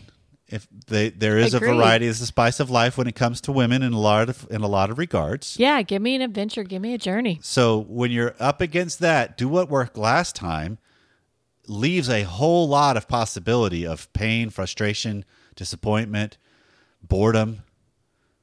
if 0.46 0.68
they 0.88 1.08
there 1.08 1.38
is 1.38 1.54
Agreed. 1.54 1.70
a 1.70 1.74
variety 1.74 2.06
is 2.06 2.20
the 2.20 2.26
spice 2.26 2.60
of 2.60 2.68
life 2.68 2.98
when 2.98 3.06
it 3.06 3.14
comes 3.14 3.40
to 3.40 3.52
women 3.52 3.82
in 3.82 3.94
a 3.94 3.98
lot 3.98 4.28
of 4.28 4.46
in 4.50 4.60
a 4.60 4.68
lot 4.68 4.90
of 4.90 4.98
regards. 4.98 5.56
yeah. 5.58 5.80
Give 5.80 6.02
me 6.02 6.14
an 6.16 6.20
adventure. 6.20 6.64
Give 6.64 6.82
me 6.82 6.92
a 6.92 6.98
journey. 6.98 7.38
So 7.42 7.78
when 7.88 8.10
you're 8.10 8.34
up 8.38 8.60
against 8.60 8.98
that, 8.98 9.38
do 9.38 9.48
what 9.48 9.70
worked 9.70 9.96
last 9.96 10.36
time 10.36 10.76
leaves 11.66 12.10
a 12.10 12.24
whole 12.24 12.68
lot 12.68 12.98
of 12.98 13.08
possibility 13.08 13.86
of 13.86 14.12
pain, 14.12 14.50
frustration, 14.50 15.24
disappointment, 15.56 16.36
boredom. 17.08 17.62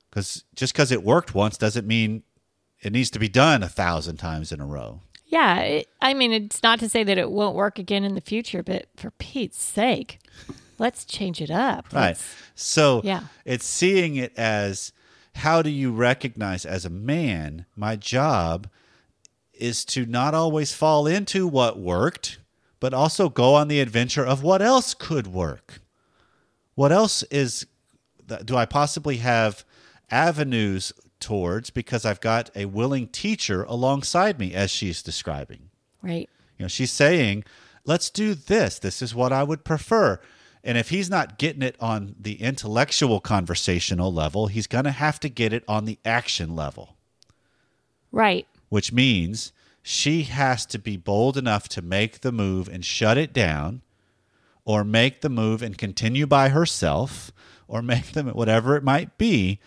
Because 0.10 0.44
just 0.56 0.74
because 0.74 0.92
it 0.92 1.04
worked 1.04 1.34
once 1.34 1.58
doesn't 1.58 1.88
mean 1.88 2.24
it 2.82 2.92
needs 2.92 3.10
to 3.12 3.20
be 3.20 3.30
done 3.30 3.64
a 3.64 3.70
thousand 3.70 4.18
times 4.18 4.52
in 4.52 4.60
a 4.60 4.66
row. 4.66 5.02
Yeah. 5.26 5.60
It, 5.60 5.88
I 6.02 6.14
mean, 6.14 6.34
it's 6.34 6.62
not 6.62 6.80
to 6.80 6.90
say 6.90 7.04
that 7.04 7.18
it 7.18 7.32
won't 7.32 7.56
work 7.56 7.80
again 7.80 8.04
in 8.04 8.16
the 8.16 8.22
future, 8.22 8.62
but 8.64 8.88
for 8.98 9.12
Pete's 9.12 9.62
sake, 9.62 10.20
let's 10.78 11.06
change 11.06 11.40
it 11.42 11.50
up. 11.52 11.86
Right. 11.94 12.08
Let's- 12.08 12.36
So 12.56 13.02
Yeah. 13.06 13.24
it's 13.46 13.66
seeing 13.66 14.18
it 14.18 14.34
as 14.38 14.92
how 15.36 15.62
do 15.62 15.70
you 15.70 15.94
recognize 15.94 16.66
as 16.66 16.84
a 16.84 16.90
man, 16.90 17.66
my 17.78 17.96
job 17.96 18.68
is 19.54 19.86
to 19.86 20.06
not 20.06 20.34
always 20.34 20.74
fall 20.74 21.08
into 21.08 21.48
what 21.48 21.80
worked, 21.80 22.40
but 22.82 22.94
also 22.94 23.30
go 23.30 23.54
on 23.56 23.70
the 23.70 23.80
adventure 23.80 24.26
of 24.26 24.44
what 24.44 24.62
else 24.62 24.94
could 24.94 25.28
work. 25.28 25.80
What 26.76 26.92
else 26.92 27.24
is 27.24 27.66
do 28.46 28.56
I 28.56 28.66
possibly 28.66 29.18
have 29.18 29.64
avenues 30.10 30.92
towards 31.20 31.70
because 31.70 32.06
I've 32.06 32.22
got 32.22 32.50
a 32.56 32.66
willing 32.66 33.08
teacher 33.08 33.64
alongside 33.64 34.40
me 34.40 34.54
as 34.54 34.72
she's 34.72 35.04
describing. 35.04 35.70
Right. 36.02 36.30
You 36.58 36.66
know, 36.66 36.68
she's 36.68 36.92
saying, 36.92 37.44
let's 37.86 38.10
do 38.10 38.34
this. 38.34 38.80
This 38.80 39.02
is 39.02 39.16
what 39.16 39.32
I 39.32 39.44
would 39.44 39.64
prefer. 39.64 40.20
And 40.64 40.78
if 40.78 40.90
he's 40.90 41.10
not 41.10 41.38
getting 41.38 41.62
it 41.62 41.76
on 41.80 42.16
the 42.20 42.42
intellectual 42.42 43.20
conversational 43.20 44.14
level, 44.14 44.48
he's 44.48 44.68
going 44.68 44.84
to 44.84 44.92
have 44.92 45.20
to 45.22 45.30
get 45.30 45.54
it 45.54 45.64
on 45.68 45.86
the 45.86 45.98
action 46.06 46.56
level, 46.56 46.98
Right. 48.12 48.46
which 48.70 48.92
means 48.92 49.54
she 49.82 50.24
has 50.24 50.66
to 50.68 50.78
be 50.78 50.98
bold 50.98 51.38
enough 51.38 51.68
to 51.70 51.82
make 51.82 52.22
the 52.22 52.32
move 52.32 52.68
and 52.68 52.86
shut 52.86 53.18
it 53.18 53.34
down, 53.34 53.82
or 54.64 54.84
make 54.84 55.22
the 55.22 55.30
move 55.30 55.64
and 55.64 55.76
continue 55.78 56.28
by 56.28 56.50
herself, 56.50 57.32
or 57.72 57.82
make 57.82 58.12
them 58.12 58.28
whatever 58.28 58.76
it 58.76 58.84
might 58.84 59.18
be 59.18 59.60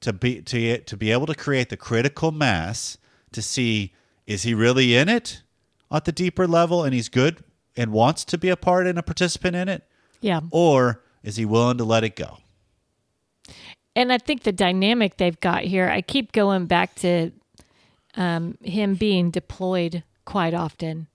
to 0.00 0.12
be 0.12 0.40
to 0.40 0.78
to 0.78 0.96
be 0.96 1.12
able 1.12 1.26
to 1.26 1.34
create 1.34 1.68
the 1.68 1.76
critical 1.76 2.32
mass 2.32 2.96
to 3.30 3.42
see 3.42 3.92
is 4.26 4.42
he 4.42 4.54
really 4.54 4.96
in 4.96 5.08
it 5.08 5.42
at 5.90 6.04
the 6.06 6.12
deeper 6.12 6.46
level 6.48 6.82
and 6.82 6.94
he's 6.94 7.08
good 7.08 7.44
and 7.76 7.92
wants 7.92 8.24
to 8.24 8.38
be 8.38 8.48
a 8.48 8.56
part 8.56 8.86
and 8.86 8.98
a 8.98 9.02
participant 9.02 9.54
in 9.54 9.68
it 9.68 9.86
Yeah. 10.20 10.40
or 10.50 11.02
is 11.22 11.36
he 11.36 11.44
willing 11.44 11.78
to 11.78 11.84
let 11.84 12.02
it 12.04 12.16
go 12.16 12.38
And 13.94 14.10
I 14.12 14.18
think 14.18 14.42
the 14.42 14.52
dynamic 14.52 15.18
they've 15.18 15.38
got 15.40 15.62
here, 15.64 15.88
I 15.88 16.00
keep 16.00 16.32
going 16.32 16.64
back 16.66 16.94
to 16.96 17.30
um, 18.16 18.56
him 18.62 18.94
being 18.94 19.30
deployed 19.30 20.02
quite 20.24 20.54
often 20.54 21.08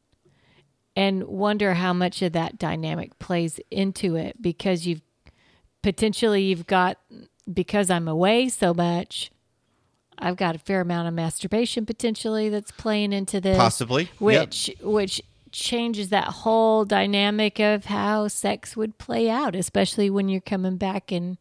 and 0.95 1.23
wonder 1.23 1.73
how 1.73 1.93
much 1.93 2.21
of 2.21 2.33
that 2.33 2.57
dynamic 2.59 3.17
plays 3.19 3.59
into 3.71 4.15
it 4.15 4.41
because 4.41 4.85
you've 4.85 5.01
potentially 5.81 6.43
you've 6.43 6.67
got 6.67 6.97
because 7.51 7.89
I'm 7.89 8.07
away 8.07 8.49
so 8.49 8.73
much 8.73 9.31
I've 10.19 10.35
got 10.35 10.55
a 10.55 10.59
fair 10.59 10.81
amount 10.81 11.07
of 11.07 11.13
masturbation 11.13 11.85
potentially 11.85 12.49
that's 12.49 12.71
playing 12.71 13.13
into 13.13 13.39
this 13.39 13.57
Possibly, 13.57 14.03
yep. 14.03 14.11
which 14.19 14.71
which 14.81 15.21
changes 15.51 16.09
that 16.09 16.25
whole 16.27 16.83
dynamic 16.85 17.59
of 17.59 17.85
how 17.85 18.27
sex 18.27 18.75
would 18.75 18.97
play 18.97 19.29
out 19.29 19.55
especially 19.55 20.09
when 20.09 20.27
you're 20.29 20.41
coming 20.41 20.75
back 20.77 21.11
and 21.11 21.37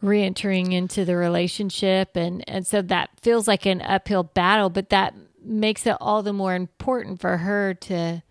re-entering 0.00 0.72
into 0.72 1.04
the 1.04 1.16
relationship 1.16 2.16
and 2.16 2.48
and 2.48 2.66
so 2.66 2.80
that 2.80 3.10
feels 3.20 3.48
like 3.48 3.66
an 3.66 3.82
uphill 3.82 4.22
battle 4.22 4.70
but 4.70 4.90
that 4.90 5.12
makes 5.42 5.86
it 5.86 5.96
all 6.00 6.22
the 6.22 6.32
more 6.32 6.54
important 6.54 7.20
for 7.20 7.38
her 7.38 7.74
to 7.74 8.22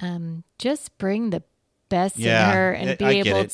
um 0.00 0.42
just 0.58 0.96
bring 0.98 1.30
the 1.30 1.42
best 1.88 2.18
Yeah, 2.18 2.48
in 2.48 2.54
her 2.56 2.72
and 2.72 2.90
it- 2.90 2.98
be 2.98 3.04
I 3.04 3.10
able 3.12 3.36
it. 3.38 3.52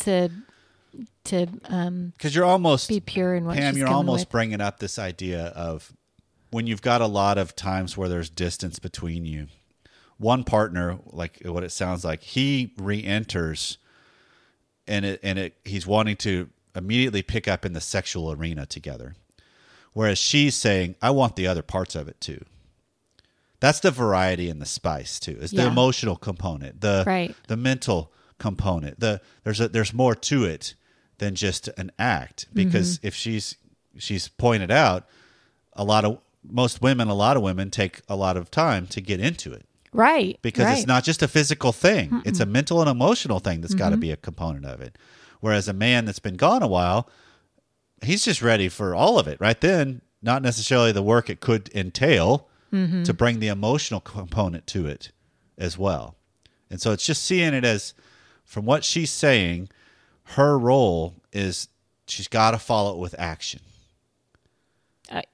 To 1.24 1.46
to 1.46 1.48
um 1.64 2.12
because 2.16 2.34
you're 2.34 2.44
almost 2.44 2.88
be 2.88 3.00
pure 3.00 3.34
in 3.34 3.44
what 3.44 3.56
Pam, 3.56 3.76
you're 3.76 3.88
almost 3.88 4.22
with. 4.26 4.30
bringing 4.30 4.60
up 4.60 4.78
this 4.78 4.98
idea 4.98 5.46
of 5.48 5.92
when 6.50 6.66
you've 6.66 6.82
got 6.82 7.00
a 7.00 7.06
lot 7.06 7.38
of 7.38 7.54
times 7.54 7.96
where 7.96 8.08
there's 8.08 8.30
distance 8.30 8.78
between 8.78 9.24
you. 9.26 9.48
One 10.16 10.42
partner, 10.44 10.98
like 11.06 11.40
what 11.44 11.62
it 11.62 11.70
sounds 11.70 12.04
like, 12.04 12.22
he 12.22 12.72
re-enters, 12.76 13.78
and 14.86 15.04
it 15.04 15.20
and 15.22 15.38
it 15.38 15.54
he's 15.64 15.86
wanting 15.86 16.16
to 16.16 16.48
immediately 16.74 17.22
pick 17.22 17.46
up 17.46 17.64
in 17.64 17.72
the 17.72 17.80
sexual 17.80 18.32
arena 18.32 18.66
together, 18.66 19.14
whereas 19.92 20.18
she's 20.18 20.56
saying, 20.56 20.96
"I 21.00 21.10
want 21.10 21.36
the 21.36 21.46
other 21.46 21.62
parts 21.62 21.94
of 21.94 22.08
it 22.08 22.20
too." 22.20 22.44
That's 23.60 23.80
the 23.80 23.90
variety 23.90 24.48
and 24.50 24.60
the 24.60 24.66
spice 24.66 25.20
too. 25.20 25.36
Is 25.40 25.50
the 25.50 25.66
emotional 25.66 26.16
component, 26.16 26.80
the 26.80 27.04
Right. 27.06 27.34
the 27.48 27.56
mental 27.56 28.12
component. 28.38 29.00
The 29.00 29.20
there's 29.44 29.60
a 29.60 29.68
there's 29.68 29.92
more 29.92 30.14
to 30.14 30.44
it 30.44 30.74
than 31.18 31.34
just 31.34 31.68
an 31.76 31.92
act. 31.98 32.46
Because 32.52 32.98
mm-hmm. 32.98 33.08
if 33.08 33.14
she's 33.14 33.56
she's 33.96 34.28
pointed 34.28 34.70
out 34.70 35.06
a 35.74 35.84
lot 35.84 36.04
of 36.04 36.18
most 36.48 36.80
women 36.80 37.08
a 37.08 37.14
lot 37.14 37.36
of 37.36 37.42
women 37.42 37.70
take 37.70 38.00
a 38.08 38.14
lot 38.16 38.36
of 38.36 38.50
time 38.50 38.86
to 38.88 39.00
get 39.00 39.20
into 39.20 39.52
it. 39.52 39.66
Right 39.92 40.38
because 40.42 40.66
right. 40.66 40.78
it's 40.78 40.86
not 40.86 41.04
just 41.04 41.22
a 41.22 41.28
physical 41.28 41.72
thing. 41.72 42.22
It's 42.24 42.40
a 42.40 42.46
mental 42.46 42.80
and 42.80 42.90
emotional 42.90 43.40
thing 43.40 43.60
that's 43.60 43.74
got 43.74 43.90
to 43.90 43.94
mm-hmm. 43.94 44.00
be 44.00 44.10
a 44.12 44.16
component 44.16 44.66
of 44.66 44.80
it. 44.80 44.96
Whereas 45.40 45.68
a 45.68 45.72
man 45.72 46.04
that's 46.04 46.18
been 46.18 46.36
gone 46.36 46.62
a 46.62 46.68
while 46.68 47.08
he's 48.02 48.24
just 48.24 48.42
ready 48.42 48.68
for 48.68 48.94
all 48.94 49.18
of 49.18 49.26
it 49.26 49.40
right? 49.40 49.60
Then 49.60 50.02
not 50.22 50.42
necessarily 50.42 50.92
the 50.92 51.02
work 51.02 51.30
it 51.30 51.40
could 51.40 51.70
entail 51.74 52.48
mm-hmm. 52.72 53.02
to 53.04 53.14
bring 53.14 53.40
the 53.40 53.48
emotional 53.48 54.00
component 54.00 54.66
to 54.68 54.86
it 54.86 55.12
as 55.56 55.78
well. 55.78 56.16
And 56.70 56.80
so 56.80 56.92
it's 56.92 57.06
just 57.06 57.24
seeing 57.24 57.54
it 57.54 57.64
as 57.64 57.94
from 58.44 58.64
what 58.64 58.84
she's 58.84 59.10
saying 59.10 59.68
her 60.30 60.58
role 60.58 61.14
is 61.32 61.68
she's 62.06 62.28
got 62.28 62.52
to 62.52 62.58
follow 62.58 62.92
it 62.94 62.98
with 62.98 63.14
action 63.18 63.60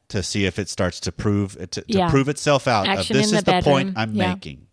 to 0.09 0.23
see 0.23 0.45
if 0.47 0.59
it 0.61 0.69
starts 0.69 1.01
to 1.01 1.11
prove 1.11 1.55
to, 1.59 1.67
to 1.67 1.85
Yeah. 1.89 2.09
prove 2.09 2.29
itself 2.29 2.69
out 2.69 2.87
Action 2.87 3.17
of 3.17 3.23
this 3.23 3.33
is 3.33 3.43
the 3.43 3.53
the, 3.55 3.63
point. 3.63 3.95
I'm 3.97 4.15
Yeah. 4.15 4.29
making. 4.35 4.69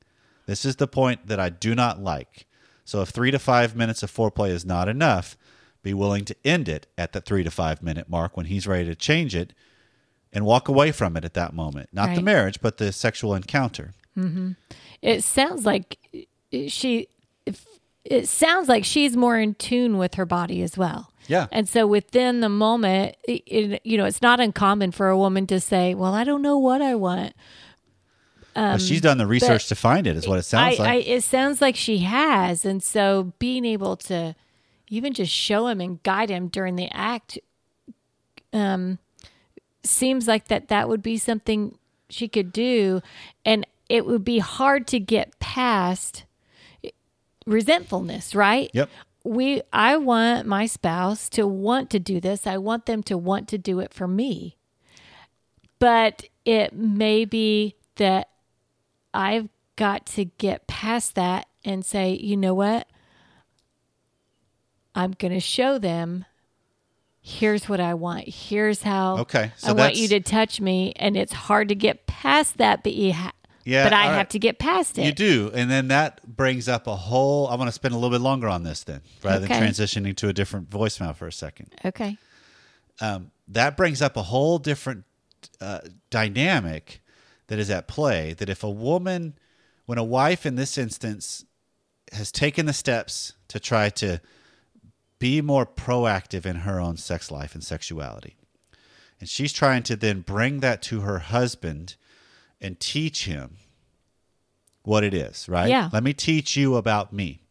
This 0.45 0.65
is 0.65 0.75
the 0.75 0.87
point 0.87 1.25
that 1.27 1.39
I 1.39 1.49
do 1.49 1.73
not 1.73 1.99
like. 1.99 2.45
So 2.85 3.01
if 3.01 3.09
three 3.09 3.31
to 3.31 3.39
five 3.39 3.75
minutes 3.75 4.03
of 4.03 4.11
foreplay 4.11 4.49
is 4.49 4.65
not 4.65 4.87
enough, 4.87 5.35
be 5.81 5.93
willing 5.95 6.25
to 6.25 6.35
end 6.45 6.69
it 6.69 6.85
at 6.97 7.13
the 7.13 7.21
three 7.21 7.43
to 7.43 7.49
five 7.49 7.81
minute 7.81 8.07
mark 8.09 8.37
when 8.37 8.45
he's 8.47 8.67
ready 8.67 8.85
to 8.85 8.93
change 8.95 9.33
it 9.33 9.53
and 10.31 10.45
walk 10.45 10.67
away 10.67 10.91
from 10.91 11.17
it 11.17 11.25
at 11.25 11.33
that 11.33 11.53
moment. 11.55 11.89
Not 11.91 12.13
the 12.15 12.21
marriage, 12.21 12.61
but 12.61 12.77
the 12.77 12.91
sexual 12.91 13.33
encounter. 13.33 13.93
Mm-hmm. 14.15 14.51
it 15.01 15.23
sounds 15.23 15.65
like 15.65 15.97
she 16.67 17.07
it 18.03 18.27
sounds 18.27 18.67
like 18.67 18.83
she's 18.83 19.15
more 19.15 19.37
in 19.37 19.53
tune 19.55 19.97
with 19.97 20.15
her 20.15 20.25
body 20.25 20.61
as 20.61 20.77
well 20.77 21.11
Yeah. 21.27 21.47
and 21.51 21.69
so 21.69 21.85
within 21.85 22.39
the 22.41 22.49
moment 22.49 23.15
it, 23.27 23.43
it- 23.45 23.81
you 23.85 23.97
know 23.97 24.05
it's 24.05 24.21
not 24.21 24.39
uncommon 24.39 24.91
for 24.91 25.09
a 25.09 25.17
woman 25.17 25.45
to 25.47 25.59
say 25.59 25.93
well 25.93 26.13
i 26.13 26.23
don't 26.23 26.41
know 26.41 26.57
what 26.57 26.81
i 26.81 26.95
want 26.95 27.33
But 28.53 28.81
she's 28.81 29.01
done 29.01 29.17
the 29.17 29.27
research 29.27 29.67
to 29.67 29.75
find 29.75 30.07
it, 30.07 30.15
is 30.17 30.27
what 30.27 30.39
it 30.39 30.43
sounds 30.43 30.79
Um, 30.79 30.85
I, 30.85 30.89
like. 30.89 31.05
I, 31.07 31.09
it 31.09 31.23
sounds 31.23 31.61
like 31.61 31.75
she 31.75 31.99
has 31.99 32.65
and 32.65 32.81
so 32.83 33.33
being 33.39 33.65
able 33.65 33.95
to 33.97 34.35
even 34.89 35.13
just 35.13 35.31
show 35.31 35.67
him 35.67 35.79
and 35.79 36.01
guide 36.03 36.29
him 36.29 36.47
during 36.49 36.75
the 36.75 36.89
act 36.91 37.39
um 38.53 38.97
seems 39.83 40.27
like 40.27 40.47
that 40.49 40.67
that 40.67 40.89
would 40.89 41.01
be 41.01 41.17
something 41.17 41.77
she 42.09 42.27
could 42.27 42.51
do 42.51 43.01
and 43.45 43.65
it 43.89 44.05
would 44.05 44.23
be 44.25 44.39
hard 44.39 44.85
to 44.87 44.99
get 44.99 45.37
past 45.39 46.25
resentfulness 47.45 48.35
right? 48.35 48.69
Yep. 48.73 48.89
we 49.23 49.61
i 49.73 49.97
want 49.97 50.45
my 50.47 50.65
spouse 50.65 51.29
to 51.29 51.45
want 51.47 51.89
to 51.91 51.99
do 51.99 52.19
this. 52.19 52.45
I 52.47 52.57
want 52.57 52.85
them 52.85 53.03
to 53.03 53.17
want 53.17 53.47
to 53.49 53.57
do 53.57 53.79
it 53.79 53.93
for 53.93 54.07
me. 54.07 54.57
But 55.79 56.25
it 56.45 56.73
may 56.73 57.25
be 57.25 57.75
that 57.95 58.29
i've 59.13 59.49
got 59.75 60.05
to 60.05 60.25
get 60.25 60.67
past 60.67 61.15
that 61.15 61.47
and 61.65 61.85
say 61.85 62.13
you 62.13 62.37
know 62.37 62.53
what? 62.53 62.87
I'm 64.93 65.11
going 65.11 65.33
to 65.33 65.39
show 65.39 65.77
them 65.77 66.25
here's 67.21 67.69
what 67.69 67.79
i 67.79 67.93
want. 67.93 68.27
Here's 68.27 68.81
how 68.81 69.17
Okay, 69.19 69.51
so 69.57 69.69
i 69.69 69.73
want 69.73 69.95
you 69.95 70.07
to 70.09 70.19
touch 70.19 70.59
me. 70.59 70.93
And 70.95 71.15
it's 71.17 71.33
hard 71.33 71.69
to 71.69 71.75
get 71.75 72.07
past 72.07 72.57
that 72.57 72.83
but 72.83 72.93
you 72.93 73.13
ha- 73.13 73.33
Yeah, 73.63 73.83
but 73.83 73.93
i 73.93 74.07
right. 74.07 74.15
have 74.17 74.29
to 74.29 74.39
get 74.39 74.57
past 74.59 74.97
it 74.97 75.05
You 75.05 75.11
do. 75.11 75.51
And 75.53 75.69
then 75.69 75.89
that 75.89 76.25
brings 76.35 76.67
up 76.67 76.87
a 76.87 76.95
whole. 76.95 77.47
I 77.47 77.55
want 77.55 77.67
to 77.67 77.71
spend 77.71 77.93
a 77.93 77.97
little 77.97 78.09
bit 78.09 78.21
longer 78.21 78.47
on 78.47 78.63
this 78.63 78.83
then, 78.83 79.01
rather 79.23 79.45
Okay. 79.45 79.59
than 79.59 79.69
transitioning 79.69 80.15
to 80.17 80.29
a 80.29 80.33
different 80.33 80.69
voicemail 80.69 81.15
for 81.15 81.27
a 81.27 81.31
second. 81.33 81.73
okay 81.85 82.17
um, 82.99 83.31
that 83.47 83.75
brings 83.75 84.01
up 84.01 84.15
a 84.15 84.23
whole 84.23 84.59
different 84.59 85.03
uh, 85.59 85.79
dynamic 86.09 87.01
that 87.47 87.57
is 87.59 87.69
at 87.69 87.87
play. 87.87 88.33
That 88.33 88.47
if 88.49 88.63
a 88.63 88.69
woman, 88.69 89.33
when 89.85 89.97
a 89.97 90.03
wife 90.03 90.45
in 90.45 90.55
this 90.55 90.77
instance 90.77 91.43
has 92.13 92.31
taken 92.31 92.65
the 92.65 92.73
steps 92.73 93.33
to 93.47 93.59
try 93.59 93.89
to 93.89 94.21
be 95.19 95.41
more 95.41 95.65
proactive 95.65 96.45
in 96.45 96.57
her 96.57 96.79
own 96.79 96.97
sex 96.97 97.31
life 97.31 97.53
and 97.55 97.63
sexuality, 97.63 98.35
and 99.19 99.27
she's 99.29 99.53
trying 99.53 99.83
to 99.83 99.95
then 99.95 100.21
bring 100.21 100.59
that 100.59 100.81
to 100.83 101.01
her 101.01 101.19
husband 101.19 101.95
and 102.61 102.79
teach 102.79 103.25
him 103.25 103.57
what 104.83 105.03
it 105.03 105.13
is, 105.13 105.47
right? 105.49 105.69
Yeah. 105.69 105.89
Let 105.91 106.03
me 106.03 106.13
teach 106.13 106.55
you 106.55 106.75
about 106.75 107.11
me 107.13 107.41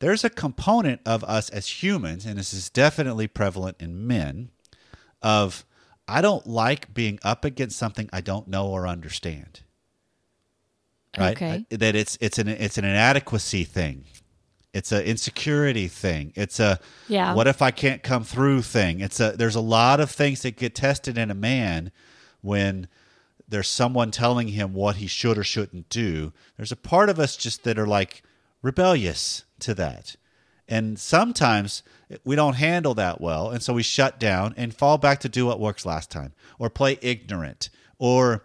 there's 0.00 0.24
a 0.24 0.28
component 0.30 1.00
of 1.06 1.24
us 1.24 1.48
as 1.48 1.82
humans, 1.82 2.26
and 2.26 2.38
this 2.38 2.52
is 2.52 2.68
definitely 2.68 3.26
prevalent 3.26 3.76
in 3.80 4.06
men, 4.06 4.50
of 5.22 5.64
I 6.06 6.20
don't 6.20 6.46
like 6.46 6.92
being 6.92 7.18
up 7.22 7.44
against 7.44 7.78
something 7.78 8.10
I 8.12 8.20
don't 8.20 8.46
know 8.48 8.66
or 8.68 8.86
understand. 8.86 9.60
Right? 11.16 11.34
Okay. 11.36 11.66
I- 11.70 11.76
that 11.76 11.94
it's 11.96 12.18
it's 12.20 12.38
an 12.38 12.48
it's 12.48 12.76
an 12.76 12.84
inadequacy 12.84 13.64
thing. 13.64 14.04
It's 14.74 14.90
an 14.90 15.04
insecurity 15.04 15.86
thing. 15.88 16.32
It's 16.34 16.58
a 16.60 16.80
Yeah. 17.08 17.32
what 17.32 17.46
if 17.46 17.62
I 17.62 17.70
can't 17.70 18.02
come 18.02 18.24
through 18.24 18.62
thing. 18.62 19.00
It's 19.00 19.20
a 19.20 19.32
there's 19.32 19.54
a 19.54 19.60
lot 19.60 20.00
of 20.00 20.10
things 20.10 20.42
that 20.42 20.56
get 20.56 20.74
tested 20.74 21.16
in 21.16 21.30
a 21.30 21.34
man 21.34 21.92
when 22.42 22.88
there's 23.48 23.68
someone 23.68 24.10
telling 24.10 24.48
him 24.48 24.72
what 24.74 24.96
he 24.96 25.06
should 25.06 25.36
or 25.38 25.44
shouldn't 25.44 25.88
do. 25.88 26.32
There's 26.56 26.72
a 26.72 26.76
part 26.76 27.08
of 27.10 27.18
us 27.18 27.36
just 27.36 27.64
that 27.64 27.78
are 27.78 27.86
like 27.86 28.22
rebellious 28.62 29.44
to 29.60 29.74
that. 29.74 30.16
And 30.66 30.98
sometimes 30.98 31.82
we 32.24 32.36
don't 32.36 32.54
handle 32.54 32.94
that 32.94 33.20
well. 33.20 33.50
And 33.50 33.62
so 33.62 33.74
we 33.74 33.82
shut 33.82 34.18
down 34.18 34.54
and 34.56 34.74
fall 34.74 34.96
back 34.96 35.20
to 35.20 35.28
do 35.28 35.44
what 35.46 35.60
works 35.60 35.84
last 35.84 36.10
time 36.10 36.32
or 36.58 36.70
play 36.70 36.98
ignorant 37.02 37.68
or 37.98 38.44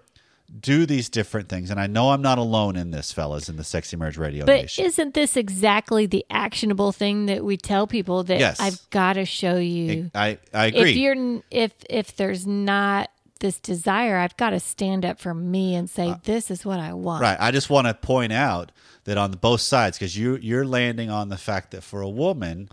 do 0.59 0.85
these 0.85 1.07
different 1.09 1.47
things. 1.47 1.69
And 1.69 1.79
I 1.79 1.87
know 1.87 2.09
I'm 2.09 2.21
not 2.21 2.37
alone 2.37 2.75
in 2.75 2.91
this, 2.91 3.11
fellas, 3.13 3.47
in 3.47 3.55
the 3.55 3.63
Sexy 3.63 3.95
Marriage 3.95 4.17
Radio 4.17 4.45
But 4.45 4.61
Nation. 4.63 4.83
isn't 4.85 5.13
this 5.13 5.37
exactly 5.37 6.07
the 6.07 6.25
actionable 6.29 6.91
thing 6.91 7.27
that 7.27 7.45
we 7.45 7.55
tell 7.55 7.87
people 7.87 8.23
that 8.23 8.39
Yes. 8.39 8.59
I've 8.59 8.89
got 8.89 9.13
to 9.13 9.25
show 9.25 9.55
you? 9.57 10.11
I, 10.13 10.39
I 10.53 10.65
agree. 10.67 10.91
if 10.91 10.97
you're 10.97 11.41
if 11.51 11.71
if 11.89 12.15
there's 12.17 12.45
not 12.47 13.11
this 13.39 13.59
desire, 13.59 14.17
I've 14.17 14.37
got 14.37 14.51
to 14.51 14.59
stand 14.59 15.05
up 15.05 15.19
for 15.19 15.33
me 15.33 15.75
and 15.75 15.89
say 15.89 16.15
this 16.23 16.49
is 16.51 16.65
what 16.65 16.79
I 16.79 16.93
want. 16.93 17.21
Right. 17.21 17.37
I 17.39 17.51
just 17.51 17.69
want 17.69 17.87
to 17.87 17.93
point 17.93 18.31
out 18.33 18.71
that 19.05 19.17
on 19.17 19.31
both 19.31 19.61
sides, 19.61 19.97
because 19.97 20.17
you 20.17 20.37
you're 20.41 20.65
landing 20.65 21.09
on 21.09 21.29
the 21.29 21.37
fact 21.37 21.71
that 21.71 21.83
for 21.83 22.01
a 22.01 22.09
woman, 22.09 22.69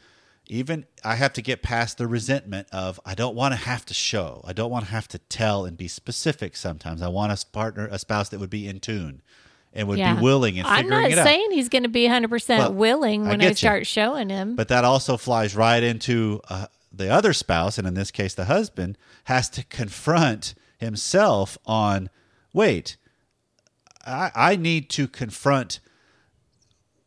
even 0.49 0.85
I 1.05 1.15
have 1.17 1.33
to 1.35 1.43
get 1.43 1.63
past 1.63 1.99
the 1.99 2.07
resentment 2.07 2.69
of 2.73 3.01
I 3.05 3.15
don't 3.15 3.35
want 3.35 3.53
to 3.53 3.57
have 3.57 3.85
to 3.87 3.95
show. 3.95 4.43
I 4.45 4.53
don't 4.53 4.71
want 4.71 4.85
to 4.87 4.91
have 4.91 5.09
to 5.09 5.19
tell 5.19 5.65
and 5.65 5.77
be 5.77 5.89
specific 5.89 6.57
sometimes. 6.57 7.03
I 7.03 7.09
want 7.09 7.33
a 7.33 7.47
partner, 7.47 7.89
a 7.91 7.99
spouse 7.99 8.29
that 8.31 8.41
would 8.41 8.51
be 8.51 8.69
in 8.69 8.81
tune 8.81 9.23
and 9.73 9.89
would 9.89 9.99
Yeah. 9.99 10.15
be 10.15 10.23
willing 10.23 10.59
and 10.59 10.67
I'm 10.67 10.89
not 10.89 11.11
it 11.11 11.19
out. 11.19 11.25
saying 11.27 11.49
he's 11.51 11.69
going 11.69 11.83
to 11.83 11.89
be 11.89 12.07
100% 12.07 12.59
Well, 12.59 12.73
willing 12.75 13.27
when 13.27 13.43
I, 13.43 13.49
you. 13.49 13.55
start 13.55 13.87
showing 13.87 14.29
him. 14.31 14.57
But 14.57 14.69
that 14.69 14.85
also 14.85 15.17
flies 15.17 15.55
right 15.57 15.83
into 15.83 16.41
uh, 16.49 16.67
the 16.97 17.13
other 17.13 17.33
spouse, 17.33 17.79
and 17.79 17.87
in 17.87 17.95
this 17.95 18.11
case, 18.11 18.35
the 18.35 18.47
husband 18.47 18.97
has 19.25 19.49
to 19.51 19.65
confront 19.65 20.55
himself 20.79 21.59
on 21.67 22.11
wait, 22.53 22.97
I, 24.07 24.31
I 24.35 24.57
need 24.57 24.89
to 24.91 25.07
confront 25.07 25.81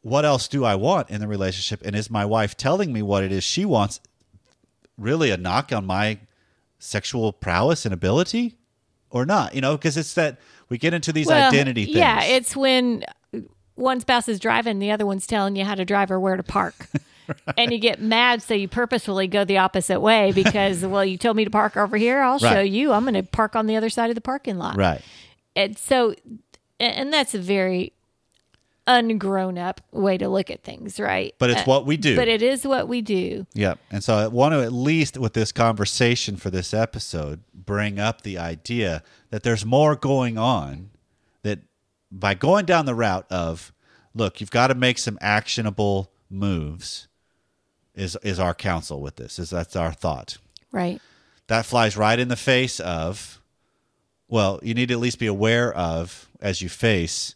what 0.01 0.25
else 0.25 0.47
do 0.47 0.63
I 0.63 0.75
want 0.75 1.09
in 1.09 1.19
the 1.21 1.27
relationship? 1.27 1.85
And 1.85 1.95
is 1.95 2.09
my 2.09 2.25
wife 2.25 2.55
telling 2.55 2.93
me 2.93 3.01
what 3.01 3.23
it 3.23 3.31
is 3.31 3.43
she 3.43 3.65
wants 3.65 3.99
really 4.97 5.31
a 5.31 5.37
knock 5.37 5.73
on 5.73 5.85
my 5.85 6.19
sexual 6.77 7.33
prowess 7.33 7.85
and 7.85 7.93
ability 7.93 8.55
or 9.09 9.25
not? 9.25 9.55
You 9.55 9.61
know, 9.61 9.75
because 9.75 9.97
it's 9.97 10.13
that 10.13 10.39
we 10.69 10.77
get 10.77 10.93
into 10.93 11.11
these 11.11 11.27
Well, 11.27 11.49
identity 11.49 11.85
things. 11.85 11.97
Yeah, 11.97 12.23
it's 12.23 12.55
when 12.55 13.03
one 13.75 13.99
spouse 13.99 14.27
is 14.29 14.39
driving, 14.39 14.79
the 14.79 14.91
other 14.91 15.05
one's 15.05 15.27
telling 15.27 15.55
you 15.55 15.65
how 15.65 15.75
to 15.75 15.85
drive 15.85 16.11
or 16.11 16.19
where 16.19 16.35
to 16.35 16.43
park. 16.43 16.87
And 17.57 17.71
you 17.71 17.77
get 17.79 18.01
mad, 18.01 18.41
so 18.41 18.53
you 18.53 18.67
purposefully 18.67 19.27
go 19.27 19.43
the 19.43 19.57
opposite 19.57 19.99
way 19.99 20.31
because, 20.31 20.85
well, 20.85 21.03
you 21.03 21.17
told 21.17 21.35
me 21.37 21.43
to 21.43 21.49
park 21.51 21.75
over 21.77 21.97
here. 21.97 22.21
I'll 22.21 22.39
show 22.39 22.61
you. 22.61 22.91
I'm 22.93 23.03
going 23.03 23.15
to 23.15 23.23
park 23.23 23.55
on 23.55 23.67
the 23.67 23.75
other 23.75 23.89
side 23.89 24.09
of 24.09 24.15
the 24.15 24.21
parking 24.21 24.57
lot. 24.57 24.77
right. 24.77 25.01
And 25.55 25.77
so, 25.77 26.15
and 26.79 27.11
that's 27.11 27.33
a 27.35 27.39
very 27.39 27.91
ungrown 28.87 29.57
up 29.57 29.81
way 29.91 30.17
to 30.17 30.27
look 30.27 30.49
at 30.49 30.63
things, 30.63 30.99
right? 30.99 31.35
But 31.37 31.51
it's 31.51 31.61
Uh, 31.61 31.65
what 31.65 31.85
we 31.85 31.95
do. 31.95 32.15
But 32.15 32.27
it 32.27 32.41
is 32.41 32.65
what 32.65 32.87
we 32.87 33.01
do. 33.01 33.45
Yep. 33.53 33.77
And 33.91 34.03
so 34.03 34.15
I 34.15 34.27
want 34.27 34.53
to 34.53 34.63
at 34.63 34.73
least 34.73 35.17
with 35.17 35.33
this 35.33 35.51
conversation 35.51 36.37
for 36.37 36.49
this 36.49 36.73
episode 36.73 37.41
bring 37.53 37.99
up 37.99 38.21
the 38.21 38.37
idea 38.39 39.03
that 39.29 39.43
there's 39.43 39.65
more 39.65 39.95
going 39.95 40.37
on 40.39 40.89
that 41.43 41.59
by 42.11 42.33
going 42.33 42.65
down 42.65 42.85
the 42.85 42.95
route 42.95 43.27
of 43.29 43.71
look, 44.15 44.41
you've 44.41 44.49
got 44.51 44.67
to 44.67 44.75
make 44.75 44.97
some 44.97 45.17
actionable 45.21 46.11
moves 46.29 47.07
is 47.99 48.17
is 48.23 48.39
our 48.39 48.53
counsel 48.53 49.01
with 49.01 49.15
this. 49.17 49.39
Is 49.39 49.49
that's 49.49 49.75
our 49.75 49.91
thought. 49.91 50.37
Right. 50.71 51.01
That 51.47 51.65
flies 51.65 51.97
right 51.97 52.19
in 52.19 52.27
the 52.27 52.35
face 52.35 52.79
of 52.79 53.41
well, 54.27 54.59
you 54.61 54.73
need 54.75 54.89
to 54.89 54.93
at 54.93 54.99
least 54.99 55.17
be 55.19 55.25
aware 55.27 55.73
of 55.73 56.29
as 56.39 56.61
you 56.61 56.69
face 56.69 57.35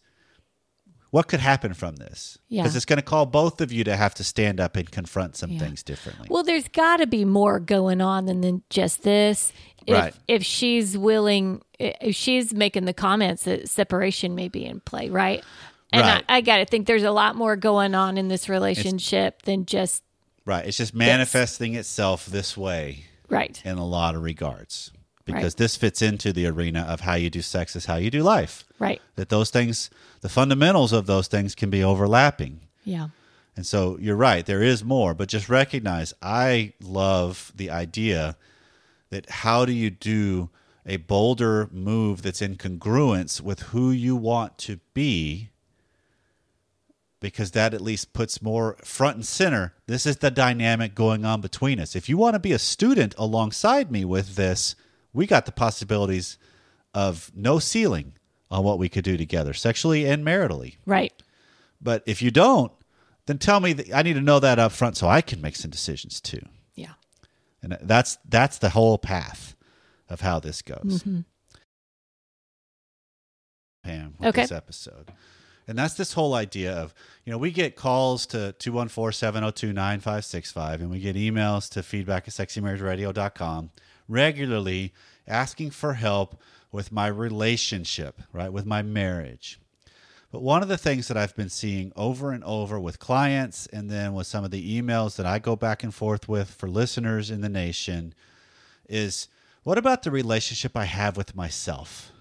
what 1.10 1.28
could 1.28 1.40
happen 1.40 1.74
from 1.74 1.96
this. 1.98 2.38
Yeah. 2.50 2.62
Because 2.64 2.76
it's 2.76 2.86
going 2.86 2.98
to 2.98 3.04
call 3.06 3.26
both 3.28 3.62
of 3.62 3.72
you 3.72 3.84
to 3.84 3.96
have 3.96 4.14
to 4.16 4.24
stand 4.24 4.60
up 4.60 4.76
and 4.76 4.90
confront 4.90 5.36
some 5.36 5.52
Yeah. 5.52 5.60
things 5.60 5.84
differently. 5.84 6.28
Well, 6.30 6.44
there's 6.44 6.68
got 6.68 6.98
to 6.98 7.08
be 7.08 7.24
more 7.26 7.60
going 7.60 8.02
on 8.02 8.26
than, 8.26 8.42
than 8.42 8.64
just 8.70 9.04
this. 9.04 9.52
If, 9.86 9.96
Right. 9.98 10.14
if 10.28 10.44
she's 10.44 10.98
willing, 10.98 11.62
if 11.80 12.16
she's 12.16 12.54
making 12.54 12.86
the 12.86 12.94
comments 12.94 13.44
that 13.44 13.70
separation 13.70 14.34
may 14.34 14.48
be 14.48 14.66
in 14.66 14.80
play, 14.80 15.10
right? 15.10 15.44
And 15.92 16.02
Right. 16.02 16.24
I, 16.28 16.38
I 16.38 16.42
got 16.42 16.58
to 16.58 16.66
think 16.66 16.88
there's 16.88 17.04
a 17.04 17.12
lot 17.12 17.36
more 17.36 17.56
going 17.56 17.94
on 17.94 18.18
in 18.18 18.28
this 18.28 18.50
relationship 18.50 19.44
than 19.44 19.66
just 19.68 20.02
Right. 20.46 20.66
It's 20.66 20.78
just 20.78 20.94
manifesting 20.94 21.76
itself 21.76 22.26
this 22.26 22.58
way 22.58 23.06
right. 23.30 23.62
in 23.64 23.78
a 23.78 23.86
lot 23.86 24.16
of 24.16 24.24
regards. 24.24 24.92
Because 25.26 25.54
Right. 25.54 25.58
this 25.58 25.78
fits 25.78 26.02
into 26.02 26.34
the 26.34 26.48
arena 26.48 26.82
of 26.82 27.02
how 27.02 27.14
you 27.14 27.30
do 27.30 27.42
sex 27.42 27.78
is 27.78 27.86
how 27.86 27.96
you 27.96 28.12
do 28.12 28.24
life. 28.24 28.66
Right. 28.78 29.02
That 29.16 29.30
those 29.30 29.50
things, 29.50 29.90
the 30.20 30.28
fundamentals 30.28 30.92
of 30.92 31.06
those 31.06 31.28
things 31.28 31.56
can 31.56 31.70
be 31.70 31.82
overlapping. 31.82 32.60
Yeah. 32.84 33.08
And 33.56 33.66
so 33.66 33.98
you're 34.02 34.18
right, 34.18 34.46
there 34.46 34.62
is 34.62 34.84
more, 34.84 35.14
but 35.14 35.30
just 35.30 35.48
recognize 35.48 36.14
I 36.22 36.74
love 36.82 37.54
the 37.56 37.70
idea 37.70 38.36
that 39.12 39.30
how 39.30 39.64
do 39.64 39.72
you 39.72 39.90
do 39.92 40.50
a 40.86 40.98
bolder 40.98 41.70
move 41.72 42.24
that's 42.24 42.42
in 42.42 42.58
congruence 42.58 43.40
with 43.40 43.62
who 43.62 43.92
you 43.92 44.16
want 44.18 44.58
to 44.58 44.80
be 44.94 45.52
because 47.24 47.52
that 47.52 47.74
at 47.74 47.80
least 47.80 48.12
puts 48.12 48.42
more 48.42 48.76
front 48.84 49.16
and 49.16 49.26
center. 49.26 49.74
This 49.88 50.06
is 50.06 50.18
the 50.18 50.30
dynamic 50.30 50.94
going 50.94 51.24
on 51.24 51.40
between 51.40 51.80
us. 51.80 51.96
If 51.96 52.10
you 52.10 52.18
want 52.18 52.34
to 52.34 52.40
be 52.40 52.52
a 52.52 52.60
student 52.60 53.16
alongside 53.18 53.90
me 53.90 54.04
with 54.04 54.36
this, 54.36 54.76
we 55.14 55.26
got 55.26 55.46
the 55.46 55.54
possibilities 55.54 56.38
of 56.94 57.32
no 57.34 57.60
ceiling 57.60 58.12
on 58.52 58.66
what 58.66 58.78
we 58.78 58.90
could 58.90 59.06
do 59.06 59.16
together, 59.16 59.54
sexually 59.54 60.06
and 60.06 60.26
maritally. 60.26 60.76
Right. 60.86 61.14
But 61.82 62.04
if 62.06 62.22
you 62.22 62.30
don't, 62.30 62.74
then 63.26 63.38
tell 63.38 63.62
me 63.62 63.72
that 63.72 63.94
I 63.96 64.02
need 64.02 64.16
to 64.16 64.22
know 64.22 64.42
that 64.42 64.60
up 64.60 64.74
front 64.74 64.98
so 64.98 65.08
I 65.08 65.22
can 65.22 65.40
make 65.40 65.56
some 65.56 65.72
decisions 65.72 66.20
too. 66.20 66.42
Yeah. 66.76 66.92
And 67.62 67.78
that's 67.84 68.18
that's 68.28 68.58
the 68.58 68.72
whole 68.72 68.98
path 68.98 69.56
of 70.10 70.20
how 70.20 70.42
this 70.42 70.62
goes. 70.62 71.00
Mm-hmm. 71.04 71.22
Pam, 73.86 74.16
with 74.20 74.28
Okay. 74.28 74.42
this 74.42 74.52
episode. 74.52 75.14
And 75.68 75.78
that's 75.78 75.94
this 75.94 76.14
whole 76.14 76.34
idea 76.34 76.74
of, 76.74 76.94
you 77.26 77.32
know, 77.32 77.38
we 77.38 77.52
get 77.52 77.76
calls 77.76 78.26
to 78.28 78.56
214-702-9565 78.60 80.76
and 80.76 80.90
we 80.90 81.00
get 81.00 81.16
emails 81.16 81.70
to 81.72 81.84
feedback 81.84 82.28
at 82.28 82.34
sexymarriageradio.com 82.34 83.72
regularly 84.08 84.94
asking 85.28 85.72
for 85.72 85.94
help 85.94 86.42
with 86.72 86.92
my 86.92 87.08
relationship, 87.08 88.22
right? 88.34 88.52
With 88.52 88.66
my 88.66 88.82
marriage. 88.82 89.60
But 90.32 90.42
one 90.42 90.64
of 90.64 90.68
the 90.68 90.78
things 90.78 91.08
that 91.08 91.18
I've 91.18 91.36
been 91.36 91.50
seeing 91.50 91.94
over 91.96 92.32
and 92.32 92.44
over 92.44 92.80
with 92.80 92.98
clients 92.98 93.68
and 93.68 93.90
then 93.90 94.16
with 94.16 94.26
some 94.26 94.44
of 94.44 94.50
the 94.50 94.82
emails 94.82 95.16
that 95.18 95.28
I 95.28 95.38
go 95.38 95.56
back 95.56 95.84
and 95.84 95.94
forth 95.94 96.28
with 96.28 96.50
for 96.50 96.68
listeners 96.68 97.30
in 97.30 97.42
the 97.42 97.50
nation 97.50 98.16
is 98.90 99.28
what 99.62 99.78
about 99.78 100.02
the 100.02 100.12
relationship 100.12 100.76
I 100.76 100.86
have 100.86 101.16
with 101.16 101.36
myself? 101.36 102.13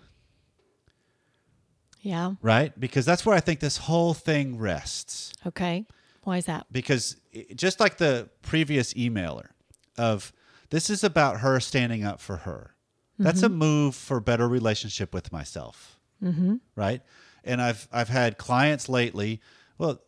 Yeah. 2.02 2.34
Right? 2.42 2.78
Because 2.78 3.06
that's 3.06 3.24
where 3.24 3.34
I 3.34 3.40
think 3.40 3.60
this 3.60 3.78
whole 3.78 4.12
thing 4.12 4.58
rests. 4.58 5.32
Okay. 5.46 5.86
Why 6.24 6.36
is 6.36 6.46
that? 6.46 6.66
Because 6.70 7.16
just 7.54 7.80
like 7.80 7.96
the 7.96 8.28
previous 8.42 8.92
emailer 8.94 9.48
of 9.96 10.32
this 10.70 10.90
is 10.90 11.02
about 11.02 11.40
her 11.40 11.58
standing 11.60 12.04
up 12.04 12.20
for 12.20 12.38
her. 12.38 12.74
That's 13.18 13.42
a 13.42 13.48
move 13.48 13.94
for 13.94 14.18
better 14.18 14.48
relationship 14.48 15.14
with 15.14 15.30
myself. 15.30 16.00
Mm-hmm. 16.22 16.56
Right? 16.74 17.02
And 17.44 17.62
I've 17.62 17.86
I've 17.92 18.08
had 18.08 18.36
clients 18.36 18.88
lately. 18.88 19.40
Well, 19.78 20.00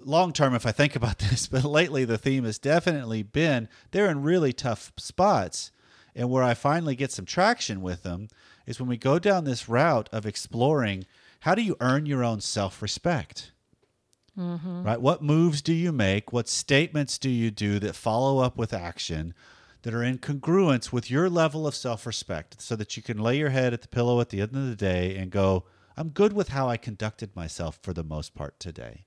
long 0.00 0.32
term, 0.32 0.54
if 0.54 0.64
I 0.64 0.72
think 0.72 0.96
about 0.96 1.18
this, 1.30 1.46
but 1.48 1.64
lately 1.64 2.06
the 2.06 2.16
theme 2.16 2.44
has 2.44 2.58
definitely 2.58 3.22
been 3.22 3.68
they're 3.90 4.10
in 4.10 4.22
really 4.22 4.52
tough 4.52 4.92
spots. 4.96 5.70
And 6.14 6.30
where 6.30 6.42
I 6.42 6.52
finally 6.52 6.94
get 6.94 7.10
some 7.10 7.24
traction 7.24 7.80
with 7.80 8.02
them 8.02 8.28
is 8.66 8.78
when 8.78 8.88
we 8.88 8.96
go 8.96 9.18
down 9.18 9.44
this 9.44 9.68
route 9.68 10.08
of 10.12 10.26
exploring 10.26 11.06
how 11.40 11.54
do 11.54 11.62
you 11.62 11.76
earn 11.80 12.06
your 12.06 12.22
own 12.22 12.40
self 12.40 12.80
respect? 12.82 13.52
Mm-hmm. 14.38 14.84
Right? 14.84 15.00
What 15.00 15.22
moves 15.22 15.60
do 15.60 15.72
you 15.72 15.92
make? 15.92 16.32
What 16.32 16.48
statements 16.48 17.18
do 17.18 17.28
you 17.28 17.50
do 17.50 17.78
that 17.80 17.96
follow 17.96 18.38
up 18.38 18.56
with 18.56 18.72
action 18.72 19.34
that 19.82 19.92
are 19.92 20.02
in 20.02 20.18
congruence 20.18 20.92
with 20.92 21.10
your 21.10 21.28
level 21.28 21.66
of 21.66 21.74
self 21.74 22.06
respect 22.06 22.60
so 22.62 22.76
that 22.76 22.96
you 22.96 23.02
can 23.02 23.18
lay 23.18 23.36
your 23.36 23.50
head 23.50 23.72
at 23.72 23.82
the 23.82 23.88
pillow 23.88 24.20
at 24.20 24.30
the 24.30 24.40
end 24.40 24.54
of 24.54 24.68
the 24.68 24.76
day 24.76 25.16
and 25.16 25.30
go, 25.30 25.64
I'm 25.96 26.08
good 26.08 26.32
with 26.32 26.50
how 26.50 26.68
I 26.68 26.76
conducted 26.76 27.36
myself 27.36 27.78
for 27.82 27.92
the 27.92 28.04
most 28.04 28.34
part 28.34 28.58
today. 28.58 29.04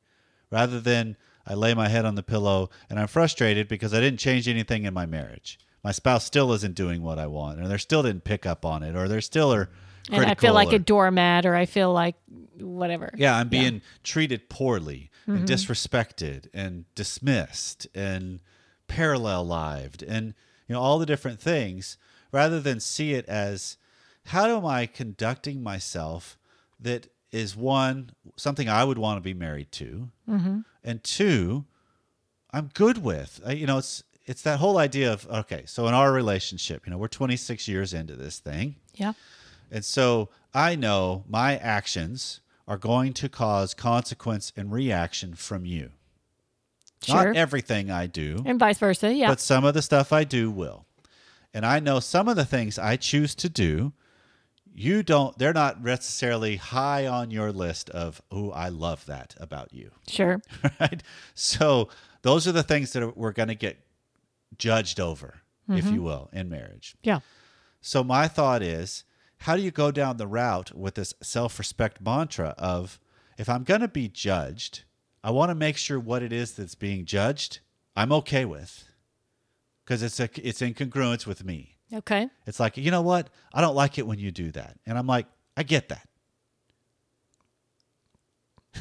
Rather 0.52 0.80
than 0.80 1.18
I 1.48 1.54
lay 1.54 1.74
my 1.74 1.88
head 1.88 2.06
on 2.06 2.16
the 2.16 2.24
pillow 2.24 2.70
and 2.90 3.00
I'm 3.00 3.08
frustrated 3.08 3.68
because 3.68 3.94
I 3.94 4.02
didn't 4.02 4.20
change 4.20 4.48
anything 4.48 4.84
in 4.84 4.94
my 4.94 5.06
marriage. 5.06 5.58
My 5.86 5.92
spouse 5.92 6.26
still 6.26 6.52
isn't 6.54 6.74
doing 6.74 7.04
what 7.04 7.20
I 7.20 7.28
want, 7.28 7.62
or 7.62 7.68
they 7.68 7.78
still 7.78 8.02
didn't 8.02 8.24
pick 8.24 8.48
up 8.48 8.66
on 8.66 8.82
it, 8.82 8.96
or 8.96 9.08
they're 9.08 9.22
still 9.22 9.54
are 9.54 9.70
And 10.12 10.26
I 10.26 10.34
feel 10.34 10.56
like 10.56 10.74
or- 10.74 10.78
a 10.78 10.80
doormat 10.80 11.46
or 11.46 11.54
I 11.54 11.68
feel 11.68 11.94
like 11.94 12.16
whatever. 12.58 13.14
yeah, 13.16 13.38
I'm 13.38 13.50
being 13.50 13.84
treated 14.04 14.50
poorly 14.50 15.12
and 15.28 15.38
mm-hmm. 15.38 15.46
disrespected 15.46 16.48
and 16.56 16.86
dismissed 16.96 17.86
and 17.94 18.40
parallel 18.88 19.46
lived 19.46 20.02
and 20.02 20.34
you 20.68 20.74
know 20.74 20.82
all 20.82 20.98
the 20.98 21.06
different 21.06 21.40
things 21.40 21.98
rather 22.32 22.60
than 22.60 22.80
see 22.80 23.14
it 23.14 23.26
as 23.28 23.78
how 24.26 24.46
am 24.58 24.66
I 24.66 24.88
conducting 24.88 25.62
myself 25.62 26.38
that 26.80 27.08
is 27.32 27.56
one 27.56 28.12
something 28.36 28.70
I 28.70 28.84
would 28.84 28.98
want 28.98 29.18
to 29.18 29.22
be 29.22 29.34
married 29.34 29.72
to 29.74 30.10
mm-hmm. 30.28 30.60
and 30.84 31.04
two 31.04 31.66
I'm 32.56 32.70
good 32.74 33.04
with. 33.04 33.42
I, 33.46 33.52
you 33.52 33.68
know, 33.68 33.80
it's 33.80 34.04
it's 34.26 34.42
that 34.44 34.60
whole 34.60 34.78
idea 34.78 35.12
of 35.14 35.28
okay, 35.30 35.64
so 35.66 35.88
in 35.88 35.94
our 35.94 36.12
relationship, 36.12 36.86
you 36.86 36.92
know, 36.92 36.98
we're 36.98 37.08
26 37.08 37.68
years 37.68 37.94
into 37.94 38.16
this 38.16 38.40
thing. 38.40 38.76
Yeah. 38.96 39.14
And 39.72 39.84
so 39.84 40.30
I 40.54 40.76
know 40.76 41.24
my 41.28 41.58
actions 41.58 42.40
are 42.68 42.78
going 42.78 43.14
to 43.14 43.30
cause 43.30 43.74
consequence 43.74 44.52
and 44.56 44.72
reaction 44.72 45.36
from 45.36 45.66
you. 45.66 45.92
Sure. 47.04 47.26
Not 47.28 47.36
everything 47.36 47.92
I 47.92 48.08
do, 48.08 48.42
and 48.46 48.60
vice 48.60 48.80
versa. 48.80 49.14
Yeah. 49.14 49.28
but 49.30 49.40
some 49.40 49.64
of 49.64 49.74
the 49.76 49.82
stuff 49.82 50.12
I 50.12 50.24
do 50.24 50.50
will. 50.50 50.86
And 51.54 51.66
I 51.66 51.80
know 51.80 52.00
some 52.00 52.28
of 52.28 52.36
the 52.36 52.46
things 52.46 52.80
I 52.80 52.96
choose 52.96 53.36
to 53.36 53.48
do, 53.50 53.94
you 54.74 55.04
don't 55.04 55.38
they're 55.38 55.54
not 55.54 55.84
necessarily 55.84 56.58
high 56.58 57.08
on 57.08 57.32
your 57.32 57.50
list 57.54 57.90
of 57.92 58.22
oh 58.30 58.52
i 58.52 58.68
love 58.68 59.06
that 59.06 59.34
about 59.40 59.74
you 59.74 59.90
Sure. 60.08 60.42
right 60.82 61.02
so 61.34 61.88
those 62.24 62.46
are 62.46 62.52
the 62.52 62.62
things 62.64 62.92
that 62.92 63.02
are, 63.02 63.12
we're 63.12 63.32
going 63.32 63.48
to 63.48 63.56
get 63.56 63.78
judged 64.58 65.00
over 65.00 65.42
if 65.70 65.86
mm-hmm. 65.86 65.96
you 65.96 66.04
will 66.04 66.30
in 66.32 66.50
marriage 66.50 66.96
Yeah. 67.04 67.20
so 67.82 68.04
my 68.04 68.28
thought 68.28 68.62
is 68.62 69.04
how 69.40 69.56
do 69.56 69.62
you 69.62 69.72
go 69.72 69.92
down 69.92 70.18
the 70.18 70.28
route 70.28 70.76
with 70.76 70.96
this 70.96 71.14
self-respect 71.22 72.02
mantra 72.02 72.54
of 72.58 73.00
if 73.38 73.50
i'm 73.50 73.64
going 73.64 73.82
to 73.82 73.88
be 73.88 74.08
judged 74.08 74.84
i 75.24 75.32
want 75.32 75.50
to 75.50 75.56
make 75.56 75.78
sure 75.78 76.00
what 76.00 76.24
it 76.24 76.32
is 76.32 76.54
that's 76.54 76.76
being 76.76 77.06
judged 77.06 77.60
i'm 77.96 78.12
okay 78.12 78.46
with 78.46 78.86
because 79.84 80.04
it's 80.04 80.20
a, 80.20 80.30
it's 80.48 80.62
in 80.62 80.74
congruence 80.74 81.26
with 81.26 81.44
me 81.44 81.76
Okay. 81.94 82.28
it's 82.46 82.60
like, 82.60 82.78
you 82.78 82.92
know 82.92 83.02
what? 83.02 83.30
I 83.54 83.62
don't 83.62 83.76
like 83.76 83.98
it 83.98 84.08
when 84.08 84.20
you 84.20 84.32
do 84.32 84.52
that. 84.52 84.78
And 84.86 84.98
I'm 84.98 85.08
like, 85.08 85.28
I 85.56 85.64
get 85.64 85.90
that. 85.90 86.08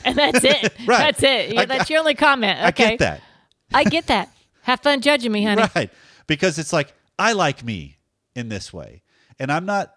And 0.05 0.17
that's 0.17 0.43
it. 0.43 0.73
Right. 0.87 0.99
That's 0.99 1.23
it. 1.23 1.55
Yeah, 1.55 1.65
that's 1.67 1.89
your 1.89 2.01
only 2.01 2.15
comment. 2.15 2.59
Okay. 2.69 2.85
I 2.85 2.89
get 2.91 2.99
that. 2.99 3.21
I 3.73 3.85
get 3.85 4.07
that. 4.09 4.34
Have 4.65 4.81
fun 4.81 5.01
judging 5.01 5.33
me, 5.33 5.45
honey. 5.45 5.65
Right. 5.75 5.91
Because 6.27 6.59
it's 6.59 6.73
like, 6.73 6.93
I 7.19 7.33
like 7.33 7.65
me 7.65 7.99
in 8.35 8.49
this 8.49 8.73
way. 8.73 9.03
And 9.39 9.53
I'm 9.53 9.67
not, 9.67 9.95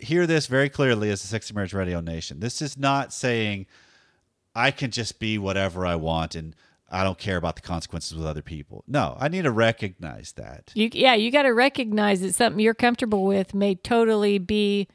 hear 0.00 0.26
this 0.26 0.46
very 0.46 0.68
clearly 0.68 1.10
as 1.10 1.24
a 1.24 1.26
Sexy 1.26 1.54
Marriage 1.54 1.72
Radio 1.72 2.00
Nation. 2.00 2.40
This 2.40 2.60
is 2.60 2.76
not 2.76 3.12
saying 3.12 3.66
I 4.54 4.70
can 4.70 4.90
just 4.90 5.18
be 5.18 5.38
whatever 5.38 5.86
I 5.86 5.94
want 5.94 6.34
and 6.34 6.54
I 6.90 7.04
don't 7.04 7.18
care 7.18 7.36
about 7.36 7.56
the 7.56 7.62
consequences 7.62 8.16
with 8.16 8.26
other 8.26 8.42
people. 8.42 8.82
No, 8.86 9.16
I 9.20 9.28
need 9.28 9.42
to 9.42 9.50
recognize 9.50 10.32
that. 10.32 10.72
You, 10.74 10.88
yeah, 10.92 11.14
you 11.14 11.30
got 11.30 11.42
to 11.42 11.52
recognize 11.52 12.20
that 12.22 12.34
something 12.34 12.60
you're 12.60 12.74
comfortable 12.74 13.24
with 13.24 13.54
may 13.54 13.74
totally 13.74 14.38
be 14.38 14.88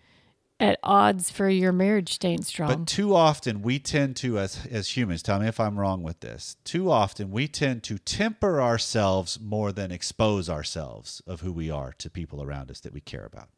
at 0.63 0.80
odds 0.82 1.30
for 1.30 1.49
your 1.49 1.73
marriage 1.73 2.13
staying 2.13 2.41
strong. 2.41 2.69
But 2.69 2.88
too 2.88 3.13
often 3.13 3.62
we 3.62 3.80
tend 3.80 4.15
to, 4.17 4.39
as 4.39 4.65
as 4.71 4.95
humans, 4.95 5.21
tell 5.21 5.39
me 5.39 5.47
if 5.47 5.60
I'm 5.60 5.78
wrong 5.78 6.04
with 6.04 6.21
this. 6.21 6.56
Too 6.63 6.89
often 6.89 7.32
we 7.32 7.49
tend 7.49 7.84
to 7.84 7.97
temper 7.97 8.62
ourselves 8.62 9.38
more 9.41 9.73
than 9.73 9.91
expose 9.91 10.49
ourselves 10.49 11.21
of 11.28 11.41
who 11.41 11.52
we 11.52 11.69
are 11.69 11.91
to 11.97 12.10
people 12.10 12.41
around 12.41 12.71
us 12.71 12.80
that 12.80 12.93
we 12.93 13.02
care 13.02 13.26
about. 13.26 13.49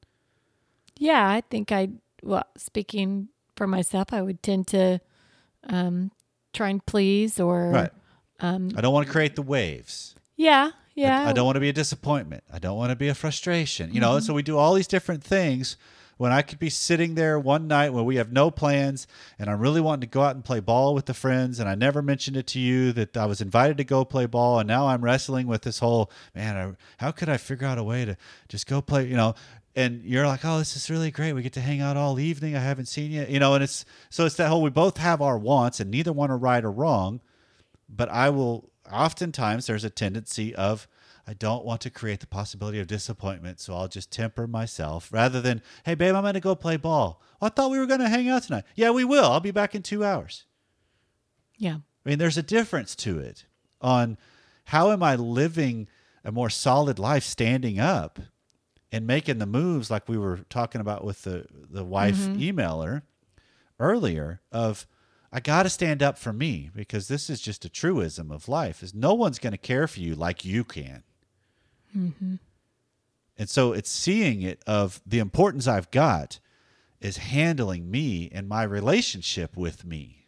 yeah, 0.97 1.29
I 1.29 1.41
think 1.41 1.71
I, 1.71 1.89
well, 2.23 2.47
speaking 2.57 3.29
for 3.55 3.67
myself, 3.67 4.11
I 4.11 4.23
would 4.23 4.41
tend 4.41 4.65
to 4.67 4.99
um, 5.65 6.11
try 6.53 6.69
and 6.69 6.83
please 6.83 7.39
or, 7.39 7.69
Right. 7.69 7.91
Um, 8.39 8.71
I 8.75 8.81
don't 8.81 8.93
want 8.93 9.05
to 9.05 9.11
create 9.11 9.35
the 9.35 9.43
waves. 9.43 10.15
yeah, 10.35 10.71
yeah. 10.95 11.29
I, 11.29 11.33
don't 11.33 11.45
want 11.45 11.55
to 11.55 11.61
be 11.61 11.69
a 11.69 11.73
disappointment. 11.73 12.43
I 12.51 12.59
don't 12.59 12.77
want 12.77 12.89
to 12.89 12.95
be 12.95 13.09
a 13.09 13.15
frustration. 13.15 13.93
You 13.93 14.01
know, 14.01 14.15
and 14.15 14.25
so 14.25 14.33
we 14.33 14.43
do 14.43 14.57
all 14.57 14.73
these 14.73 14.87
different 14.87 15.23
things 15.23 15.77
when 16.17 16.31
I 16.31 16.41
could 16.41 16.59
be 16.59 16.69
sitting 16.69 17.15
there 17.15 17.39
one 17.39 17.67
night 17.67 17.93
when 17.93 18.05
we 18.05 18.15
have 18.15 18.31
no 18.31 18.51
plans 18.51 19.07
and 19.37 19.49
I'm 19.49 19.59
really 19.59 19.81
wanting 19.81 20.01
to 20.01 20.13
go 20.13 20.21
out 20.21 20.35
and 20.35 20.43
play 20.43 20.59
ball 20.59 20.93
with 20.93 21.05
the 21.05 21.13
friends 21.13 21.59
and 21.59 21.69
I 21.69 21.75
never 21.75 22.01
mentioned 22.01 22.37
it 22.37 22.47
to 22.47 22.59
you 22.59 22.91
that 22.93 23.15
I 23.17 23.25
was 23.25 23.41
invited 23.41 23.77
to 23.77 23.83
go 23.83 24.05
play 24.05 24.25
ball 24.25 24.59
and 24.59 24.67
now 24.67 24.87
I'm 24.87 25.03
wrestling 25.03 25.47
with 25.47 25.63
this 25.63 25.79
whole 25.79 26.11
man, 26.33 26.57
I, 26.57 27.03
how 27.03 27.11
could 27.11 27.29
I 27.29 27.37
figure 27.37 27.67
out 27.67 27.77
a 27.77 27.83
way 27.83 28.05
to 28.05 28.17
just 28.47 28.67
go 28.67 28.81
play, 28.81 29.07
you 29.07 29.17
know, 29.17 29.35
and 29.77 30.05
you're 30.05 30.25
like, 30.25 30.45
"Oh, 30.45 30.57
this 30.57 30.77
is 30.77 30.89
really 30.89 31.11
great. 31.11 31.33
We 31.33 31.41
get 31.41 31.51
to 31.53 31.59
hang 31.59 31.81
out 31.81 31.97
all 31.97 32.17
evening. 32.17 32.55
I 32.55 32.61
haven't 32.61 32.85
seen 32.85 33.11
you." 33.11 33.25
You 33.27 33.39
know, 33.41 33.55
and 33.55 33.61
it's 33.61 33.83
so 34.09 34.25
it's 34.25 34.35
that 34.35 34.47
whole 34.47 34.61
we 34.61 34.69
both 34.69 34.95
have 34.99 35.21
our 35.21 35.37
wants 35.37 35.81
and 35.81 35.91
neither 35.91 36.13
one 36.13 36.31
are 36.31 36.37
right 36.37 36.63
or 36.63 36.71
wrong 36.71 37.19
but 37.89 38.09
I 38.09 38.29
will 38.29 38.69
oftentimes 38.91 39.67
there's 39.67 39.83
a 39.83 39.89
tendency 39.89 40.55
of 40.55 40.87
I 41.27 41.33
don't 41.33 41.65
want 41.65 41.81
to 41.81 41.89
create 41.89 42.19
the 42.19 42.27
possibility 42.27 42.79
of 42.79 42.87
disappointment, 42.87 43.59
so 43.59 43.75
I'll 43.75 43.87
just 43.87 44.11
temper 44.11 44.47
myself 44.47 45.11
rather 45.11 45.41
than, 45.41 45.61
hey 45.85 45.95
babe, 45.95 46.15
I'm 46.15 46.23
gonna 46.23 46.39
go 46.39 46.55
play 46.55 46.77
ball. 46.77 47.21
Well, 47.39 47.51
I 47.51 47.53
thought 47.53 47.71
we 47.71 47.79
were 47.79 47.87
gonna 47.87 48.09
hang 48.09 48.29
out 48.29 48.43
tonight. 48.43 48.65
Yeah, 48.75 48.91
we 48.91 49.03
will. 49.03 49.25
I'll 49.25 49.39
be 49.39 49.51
back 49.51 49.75
in 49.75 49.81
two 49.81 50.03
hours. 50.03 50.45
yeah. 51.57 51.77
I 52.05 52.09
mean, 52.09 52.19
there's 52.19 52.37
a 52.37 52.43
difference 52.43 52.95
to 52.97 53.17
it 53.17 53.45
on 53.81 54.17
how 54.65 54.91
am 54.91 55.01
I 55.01 55.15
living 55.15 55.87
a 56.23 56.31
more 56.31 56.49
solid 56.51 56.99
life 56.99 57.23
standing 57.23 57.79
up 57.79 58.19
and 58.91 59.07
making 59.07 59.39
the 59.39 59.45
moves 59.45 59.89
like 59.89 60.07
we 60.07 60.17
were 60.17 60.41
talking 60.49 60.81
about 60.81 61.03
with 61.03 61.23
the, 61.23 61.47
the 61.51 61.83
wife 61.83 62.15
mm-hmm. 62.17 62.59
emailer 62.59 63.01
earlier 63.79 64.41
of 64.51 64.87
I 65.31 65.39
got 65.39 65.63
to 65.63 65.69
stand 65.69 66.01
up 66.01 66.17
for 66.17 66.31
me 66.31 66.69
because 66.73 67.07
this 67.07 67.29
is 67.29 67.41
just 67.41 67.65
a 67.65 67.69
truism 67.69 68.31
of 68.31 68.47
life 68.47 68.81
is 68.81 68.93
no 68.93 69.13
one's 69.13 69.39
going 69.39 69.51
to 69.51 69.57
care 69.57 69.87
for 69.87 69.99
you 69.99 70.15
like 70.15 70.45
you 70.45 70.63
can. 70.63 71.03
Mm-hmm. 71.95 72.35
And 73.37 73.49
so 73.49 73.73
it's 73.73 73.91
seeing 73.91 74.41
it 74.41 74.61
of 74.65 75.01
the 75.05 75.19
importance 75.19 75.67
I've 75.67 75.91
got 75.91 76.39
is 77.01 77.17
handling 77.17 77.91
me 77.91 78.29
and 78.31 78.47
my 78.47 78.63
relationship 78.63 79.57
with 79.57 79.85
me. 79.85 80.27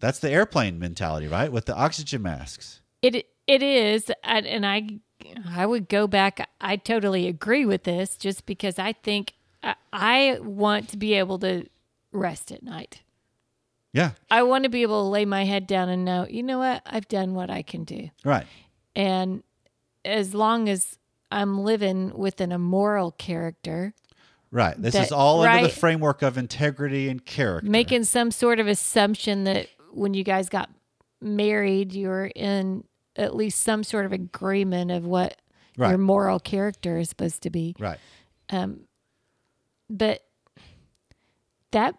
That's 0.00 0.18
the 0.18 0.30
airplane 0.30 0.80
mentality, 0.80 1.28
right? 1.28 1.52
With 1.52 1.66
the 1.66 1.76
oxygen 1.76 2.22
masks. 2.22 2.80
It 3.02 3.26
it 3.46 3.62
is, 3.62 4.10
and, 4.24 4.66
I 4.66 4.98
I 5.46 5.64
would 5.66 5.88
go 5.88 6.08
back. 6.08 6.48
I 6.60 6.76
totally 6.76 7.28
agree 7.28 7.64
with 7.64 7.84
this, 7.84 8.16
just 8.16 8.44
because 8.44 8.78
I 8.80 8.92
think 8.92 9.34
I 9.92 10.38
want 10.40 10.88
to 10.88 10.96
be 10.96 11.14
able 11.14 11.38
to 11.40 11.66
rest 12.10 12.50
at 12.50 12.64
night. 12.64 13.02
Yeah, 13.92 14.12
I 14.30 14.42
want 14.44 14.64
to 14.64 14.70
be 14.70 14.82
able 14.82 15.02
to 15.04 15.08
lay 15.08 15.24
my 15.24 15.44
head 15.44 15.66
down 15.66 15.88
and 15.88 16.04
know, 16.04 16.26
you 16.28 16.42
know 16.42 16.58
what, 16.58 16.82
I've 16.86 17.08
done 17.08 17.34
what 17.34 17.50
I 17.50 17.62
can 17.62 17.84
do, 17.84 18.08
right. 18.24 18.46
and 18.96 19.42
as 20.04 20.34
long 20.34 20.68
as 20.68 20.98
I'm 21.30 21.60
living 21.60 22.12
within 22.16 22.52
a 22.52 22.58
moral 22.58 23.12
character, 23.12 23.94
Right. 24.50 24.74
This 24.76 24.92
That- 24.92 25.04
is 25.06 25.12
all 25.12 25.40
under 25.42 25.66
the 25.66 25.72
framework 25.72 26.20
of 26.20 26.36
integrity 26.36 27.08
and 27.08 27.24
character. 27.24 27.70
making 27.70 28.04
some 28.04 28.30
sort 28.30 28.60
of 28.60 28.66
assumption 28.66 29.44
that 29.44 29.68
when 29.92 30.12
you 30.12 30.24
guys 30.24 30.50
got 30.50 30.68
married, 31.22 31.94
you 31.94 32.08
were 32.08 32.26
in 32.36 32.84
at 33.16 33.34
least 33.34 33.62
some 33.62 33.82
sort 33.82 34.04
of 34.04 34.12
agreement 34.12 34.90
of 34.90 35.06
what 35.06 35.38
Right. 35.78 35.88
your 35.88 35.96
moral 35.98 36.38
character 36.38 36.98
is 36.98 37.08
supposed 37.08 37.42
to 37.44 37.50
be. 37.50 37.74
right. 37.78 37.98
Um, 38.50 38.80
but 39.88 40.22
that 41.70 41.94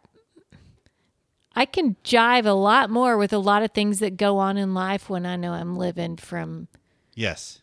I 1.56 1.66
can 1.66 1.96
jive 2.04 2.46
a 2.46 2.52
lot 2.52 2.89
more 2.89 3.18
with 3.18 3.32
a 3.34 3.38
lot 3.38 3.63
of 3.63 3.72
things 3.72 4.00
that 4.00 4.18
go 4.18 4.38
on 4.39 4.58
in 4.58 4.74
life 4.74 5.10
when 5.10 5.26
I 5.26 5.36
know 5.36 5.54
I'm 5.54 5.76
living 5.78 6.18
from 6.18 6.68
Yes. 7.13 7.62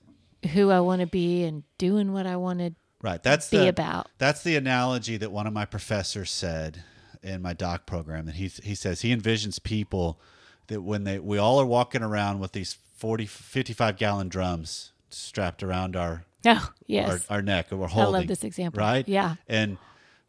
who 0.52 0.70
I 0.70 0.80
want 0.80 1.00
to 1.00 1.06
be 1.06 1.42
and 1.44 1.64
doing 1.78 2.12
what 2.12 2.26
I 2.26 2.36
want 2.36 2.60
to 2.60 2.74
Right. 3.02 3.22
That's 3.22 3.48
be 3.48 3.56
the 3.58 3.68
about. 3.68 4.08
That's 4.18 4.42
the 4.42 4.56
analogy 4.56 5.16
that 5.16 5.32
one 5.32 5.46
of 5.46 5.52
my 5.54 5.64
professors 5.64 6.30
said 6.30 6.82
in 7.22 7.40
my 7.40 7.54
doc 7.54 7.86
program. 7.86 8.28
And 8.28 8.36
he 8.36 8.48
he 8.62 8.74
says 8.74 9.00
he 9.00 9.14
envisions 9.14 9.62
people 9.62 10.20
that 10.66 10.82
when 10.82 11.04
they 11.04 11.18
we 11.18 11.38
all 11.38 11.58
are 11.60 11.66
walking 11.66 12.02
around 12.02 12.40
with 12.40 12.52
these 12.52 12.74
40 12.96 13.24
55 13.24 13.96
gallon 13.96 14.28
drums 14.28 14.92
strapped 15.08 15.62
around 15.62 15.96
our 15.96 16.24
Oh, 16.44 16.70
yes. 16.86 17.26
our, 17.30 17.36
our 17.36 17.42
neck 17.42 17.66
and 17.70 17.80
we're 17.80 17.88
I 17.88 18.04
love 18.04 18.26
this 18.26 18.44
example. 18.44 18.78
Right? 18.80 19.06
Yeah. 19.08 19.36
And 19.48 19.78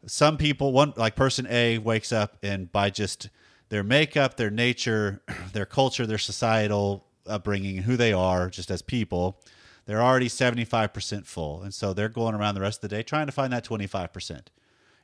some 0.06 0.36
people, 0.36 0.72
one 0.72 0.94
like 0.96 1.14
person 1.14 1.46
A 1.50 1.76
wakes 1.78 2.10
up 2.10 2.36
and 2.42 2.72
by 2.72 2.88
just 2.90 3.28
their 3.72 3.82
makeup, 3.82 4.36
their 4.36 4.50
nature, 4.50 5.22
their 5.54 5.64
culture, 5.64 6.06
their 6.06 6.18
societal 6.18 7.06
upbringing, 7.26 7.78
who 7.78 7.96
they 7.96 8.12
are 8.12 8.50
just 8.50 8.70
as 8.70 8.82
people, 8.82 9.40
they're 9.86 10.02
already 10.02 10.28
75% 10.28 11.24
full. 11.24 11.62
And 11.62 11.72
so 11.72 11.94
they're 11.94 12.10
going 12.10 12.34
around 12.34 12.54
the 12.54 12.60
rest 12.60 12.84
of 12.84 12.90
the 12.90 12.96
day 12.96 13.02
trying 13.02 13.24
to 13.24 13.32
find 13.32 13.50
that 13.50 13.64
25%. 13.64 14.48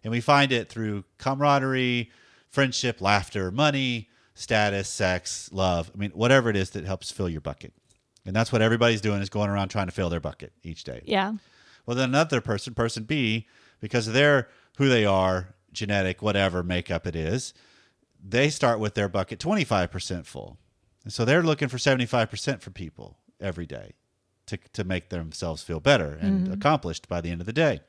And 0.04 0.11
we 0.11 0.20
find 0.20 0.52
it 0.52 0.68
through 0.68 1.04
camaraderie, 1.16 2.11
friendship, 2.50 3.00
laughter, 3.00 3.50
money, 3.50 4.11
status, 4.35 4.90
sex, 4.90 5.48
love. 5.50 5.90
I 5.94 5.96
mean, 5.96 6.11
whatever 6.11 6.50
it 6.50 6.57
is 6.57 6.68
that 6.70 6.85
helps 6.85 7.11
fill 7.11 7.31
your 7.31 7.40
bucket. 7.40 7.72
And 8.26 8.37
that's 8.37 8.52
what 8.52 8.61
everybody's 8.61 9.00
doing 9.00 9.22
is 9.22 9.31
going 9.31 9.48
around 9.48 9.68
trying 9.68 9.87
to 9.87 9.92
fill 9.92 10.11
their 10.11 10.20
bucket 10.20 10.52
each 10.62 10.85
day. 10.85 11.00
Yeah. 11.07 11.33
Well, 11.87 11.96
then 11.96 12.11
another 12.11 12.42
person, 12.42 12.74
person 12.74 13.04
B, 13.04 13.46
because 13.81 14.07
of 14.09 14.12
their 14.12 14.50
who 14.76 14.90
they 14.90 15.07
are, 15.07 15.54
genetic, 15.72 16.20
whatever 16.20 16.62
makeup 16.62 17.07
it 17.07 17.16
is, 17.16 17.54
they 18.22 18.50
start 18.50 18.81
with 18.81 18.94
their 18.94 19.09
bucket 19.09 19.38
25% 19.38 20.26
full. 20.26 20.59
And 21.04 21.12
so 21.12 21.24
they're 21.24 21.42
looking 21.42 21.68
for 21.68 21.78
75% 21.78 22.61
for 22.61 22.70
people 22.70 23.18
every 23.40 23.66
day 23.66 23.92
to, 24.46 24.59
to 24.72 24.85
make 24.85 25.09
themselves 25.09 25.62
feel 25.62 25.81
better 25.81 26.18
and 26.20 26.44
mm-hmm. 26.44 26.52
accomplished 26.52 27.09
by 27.09 27.20
the 27.20 27.31
end 27.31 27.40
of 27.40 27.46
the 27.46 27.52
day. 27.52 27.81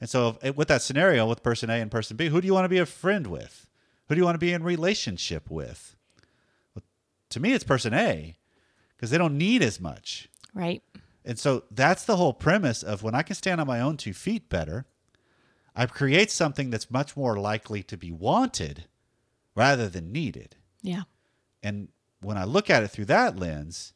And 0.00 0.10
so, 0.10 0.38
if- 0.42 0.56
with 0.56 0.68
that 0.68 0.82
scenario 0.82 1.26
with 1.26 1.42
person 1.42 1.70
A 1.70 1.74
and 1.74 1.90
person 1.90 2.16
B, 2.16 2.28
who 2.28 2.40
do 2.40 2.46
you 2.46 2.54
want 2.54 2.64
to 2.64 2.68
be 2.68 2.78
a 2.78 2.86
friend 2.86 3.26
with? 3.26 3.68
Who 4.08 4.14
do 4.14 4.20
you 4.20 4.24
want 4.24 4.34
to 4.34 4.40
be 4.40 4.52
in 4.52 4.62
relationship 4.62 5.50
with? 5.50 5.96
Well, 6.74 6.82
to 7.30 7.40
me, 7.40 7.52
it's 7.52 7.64
person 7.64 7.94
A 7.94 8.36
because 8.96 9.10
they 9.10 9.18
don't 9.18 9.38
need 9.38 9.62
as 9.62 9.80
much. 9.80 10.28
Right. 10.54 10.82
And 11.24 11.38
so 11.38 11.64
that's 11.70 12.04
the 12.04 12.16
whole 12.16 12.32
premise 12.32 12.82
of 12.82 13.02
when 13.02 13.14
I 13.14 13.22
can 13.22 13.36
stand 13.36 13.60
on 13.60 13.66
my 13.66 13.80
own 13.80 13.96
two 13.96 14.12
feet 14.12 14.48
better, 14.48 14.86
I 15.74 15.86
create 15.86 16.30
something 16.30 16.70
that's 16.70 16.90
much 16.90 17.16
more 17.16 17.38
likely 17.38 17.82
to 17.84 17.96
be 17.96 18.12
wanted 18.12 18.84
rather 19.54 19.88
than 19.88 20.12
needed. 20.12 20.56
Yeah. 20.82 21.02
And 21.62 21.88
when 22.20 22.36
I 22.36 22.44
look 22.44 22.70
at 22.70 22.82
it 22.82 22.88
through 22.88 23.06
that 23.06 23.38
lens, 23.38 23.92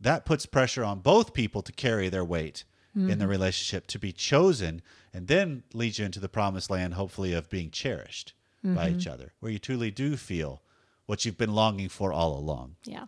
that 0.00 0.24
puts 0.24 0.46
pressure 0.46 0.84
on 0.84 1.00
both 1.00 1.34
people 1.34 1.62
to 1.62 1.72
carry 1.72 2.08
their 2.08 2.24
weight 2.24 2.64
in 2.94 3.06
the 3.06 3.14
mm-hmm. 3.14 3.26
relationship 3.26 3.86
to 3.86 3.98
be 3.98 4.12
chosen 4.12 4.82
and 5.12 5.28
then 5.28 5.62
lead 5.72 5.98
you 5.98 6.04
into 6.04 6.18
the 6.18 6.28
promised 6.28 6.68
land, 6.68 6.94
hopefully, 6.94 7.32
of 7.32 7.48
being 7.48 7.70
cherished 7.70 8.32
by 8.64 8.88
each 8.88 9.04
mm-hmm. 9.04 9.12
other, 9.12 9.32
where 9.38 9.52
you 9.52 9.58
truly 9.58 9.90
do 9.92 10.16
feel 10.16 10.62
what 11.06 11.24
you've 11.24 11.38
been 11.38 11.54
longing 11.54 11.88
for 11.88 12.12
all 12.12 12.36
along. 12.36 12.74
Yeah. 12.84 13.06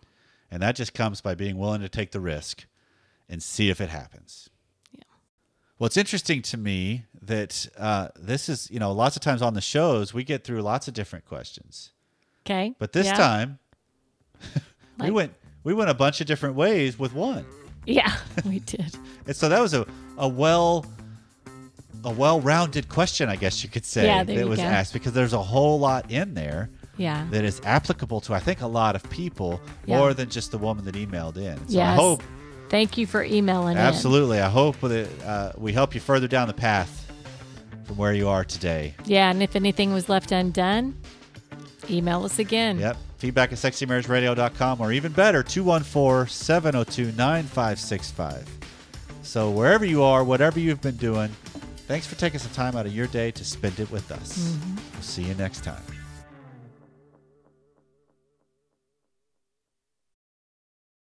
And 0.49 0.63
that 0.63 0.75
just 0.75 0.93
comes 0.93 1.19
by 1.19 1.35
being 1.35 1.57
willing 1.57 1.81
to 1.81 1.89
take 1.89 2.11
the 2.11 2.21
risk 2.21 2.65
and 3.27 3.43
see 3.43 3.69
if 3.69 3.81
it 3.81 3.89
happens. 3.89 4.49
Well, 5.81 5.87
it's 5.87 5.97
interesting 5.97 6.43
to 6.43 6.57
me 6.57 7.05
that 7.23 7.67
uh, 7.75 8.09
this 8.15 8.49
is, 8.49 8.69
you 8.69 8.77
know, 8.77 8.91
lots 8.91 9.15
of 9.15 9.23
times 9.23 9.41
on 9.41 9.55
the 9.55 9.61
shows, 9.61 10.13
we 10.13 10.23
get 10.23 10.43
through 10.43 10.61
lots 10.61 10.87
of 10.87 10.93
different 10.93 11.25
questions. 11.25 11.89
Okay. 12.45 12.75
But 12.77 12.91
this 12.93 13.07
Yeah. 13.07 13.15
time, 13.17 13.57
we 14.99 15.05
Like- 15.05 15.13
went 15.13 15.33
we 15.63 15.73
went 15.73 15.89
a 15.89 15.95
bunch 15.95 16.21
of 16.21 16.27
different 16.27 16.53
ways 16.55 16.99
with 16.99 17.13
one. 17.13 17.45
Yeah, 17.87 18.15
we 18.45 18.59
did. 18.59 18.95
And 19.25 19.35
so 19.35 19.49
that 19.49 19.59
was 19.59 19.73
a, 19.73 19.87
a 20.19 20.27
well 20.27 20.85
a 22.03 22.11
well-rounded 22.11 22.87
question, 22.87 23.27
I 23.27 23.35
guess 23.35 23.63
you 23.63 23.69
could 23.69 23.85
say, 23.85 24.05
Yeah, 24.05 24.23
there 24.23 24.37
that 24.41 24.47
was 24.47 24.59
go. 24.59 24.65
asked 24.65 24.93
because 24.93 25.13
there's 25.13 25.33
a 25.33 25.41
whole 25.41 25.79
lot 25.79 26.11
in 26.11 26.35
there 26.35 26.69
Yeah. 26.97 27.25
that 27.31 27.43
is 27.43 27.59
applicable 27.63 28.21
to 28.21 28.35
I 28.35 28.39
think 28.39 28.61
a 28.61 28.67
lot 28.67 28.95
of 28.95 29.01
people 29.09 29.59
Yeah. 29.87 29.97
more 29.97 30.13
than 30.13 30.29
just 30.29 30.51
the 30.51 30.59
woman 30.59 30.85
that 30.85 30.93
emailed 30.93 31.37
in. 31.37 31.57
So 31.69 31.79
I 31.81 31.95
hope 31.95 32.21
Thank 32.71 32.97
you 32.97 33.05
for 33.05 33.21
emailing 33.21 33.73
in. 33.73 33.77
absolutely 33.83 34.39
I 34.39 34.47
hope 34.47 34.79
that 34.79 35.09
uh, 35.25 35.51
we 35.57 35.73
help 35.73 35.93
you 35.93 35.99
further 35.99 36.29
down 36.29 36.47
the 36.47 36.53
path 36.53 37.11
from 37.83 37.97
where 37.97 38.13
you 38.13 38.29
are 38.29 38.45
today. 38.45 38.95
Yeah, 39.03 39.29
and 39.29 39.43
if 39.43 39.57
anything 39.57 39.91
was 39.91 40.07
left 40.07 40.31
undone, 40.31 40.97
email 41.89 42.23
us 42.23 42.39
again. 42.39 42.79
Yep. 42.79 42.95
Feedback 43.17 43.51
at 43.51 43.57
sexymarriageradio.com 43.57 44.79
or 44.79 44.93
even 44.93 45.11
better, 45.11 45.43
214 45.43 46.31
702 46.31 47.11
9565. 47.17 48.47
So, 49.21 49.51
wherever 49.51 49.83
you 49.83 50.01
are, 50.01 50.23
whatever 50.23 50.57
you've 50.57 50.81
been 50.81 50.95
doing, 50.95 51.27
thanks 51.87 52.07
for 52.07 52.15
taking 52.15 52.39
some 52.39 52.53
time 52.53 52.77
out 52.77 52.85
of 52.85 52.95
your 52.95 53.07
day 53.07 53.31
to 53.31 53.43
spend 53.43 53.81
it 53.81 53.91
with 53.91 54.09
us. 54.13 54.57
We'll 54.93 55.01
see 55.01 55.23
you 55.23 55.33
next 55.33 55.65
time. 55.65 55.83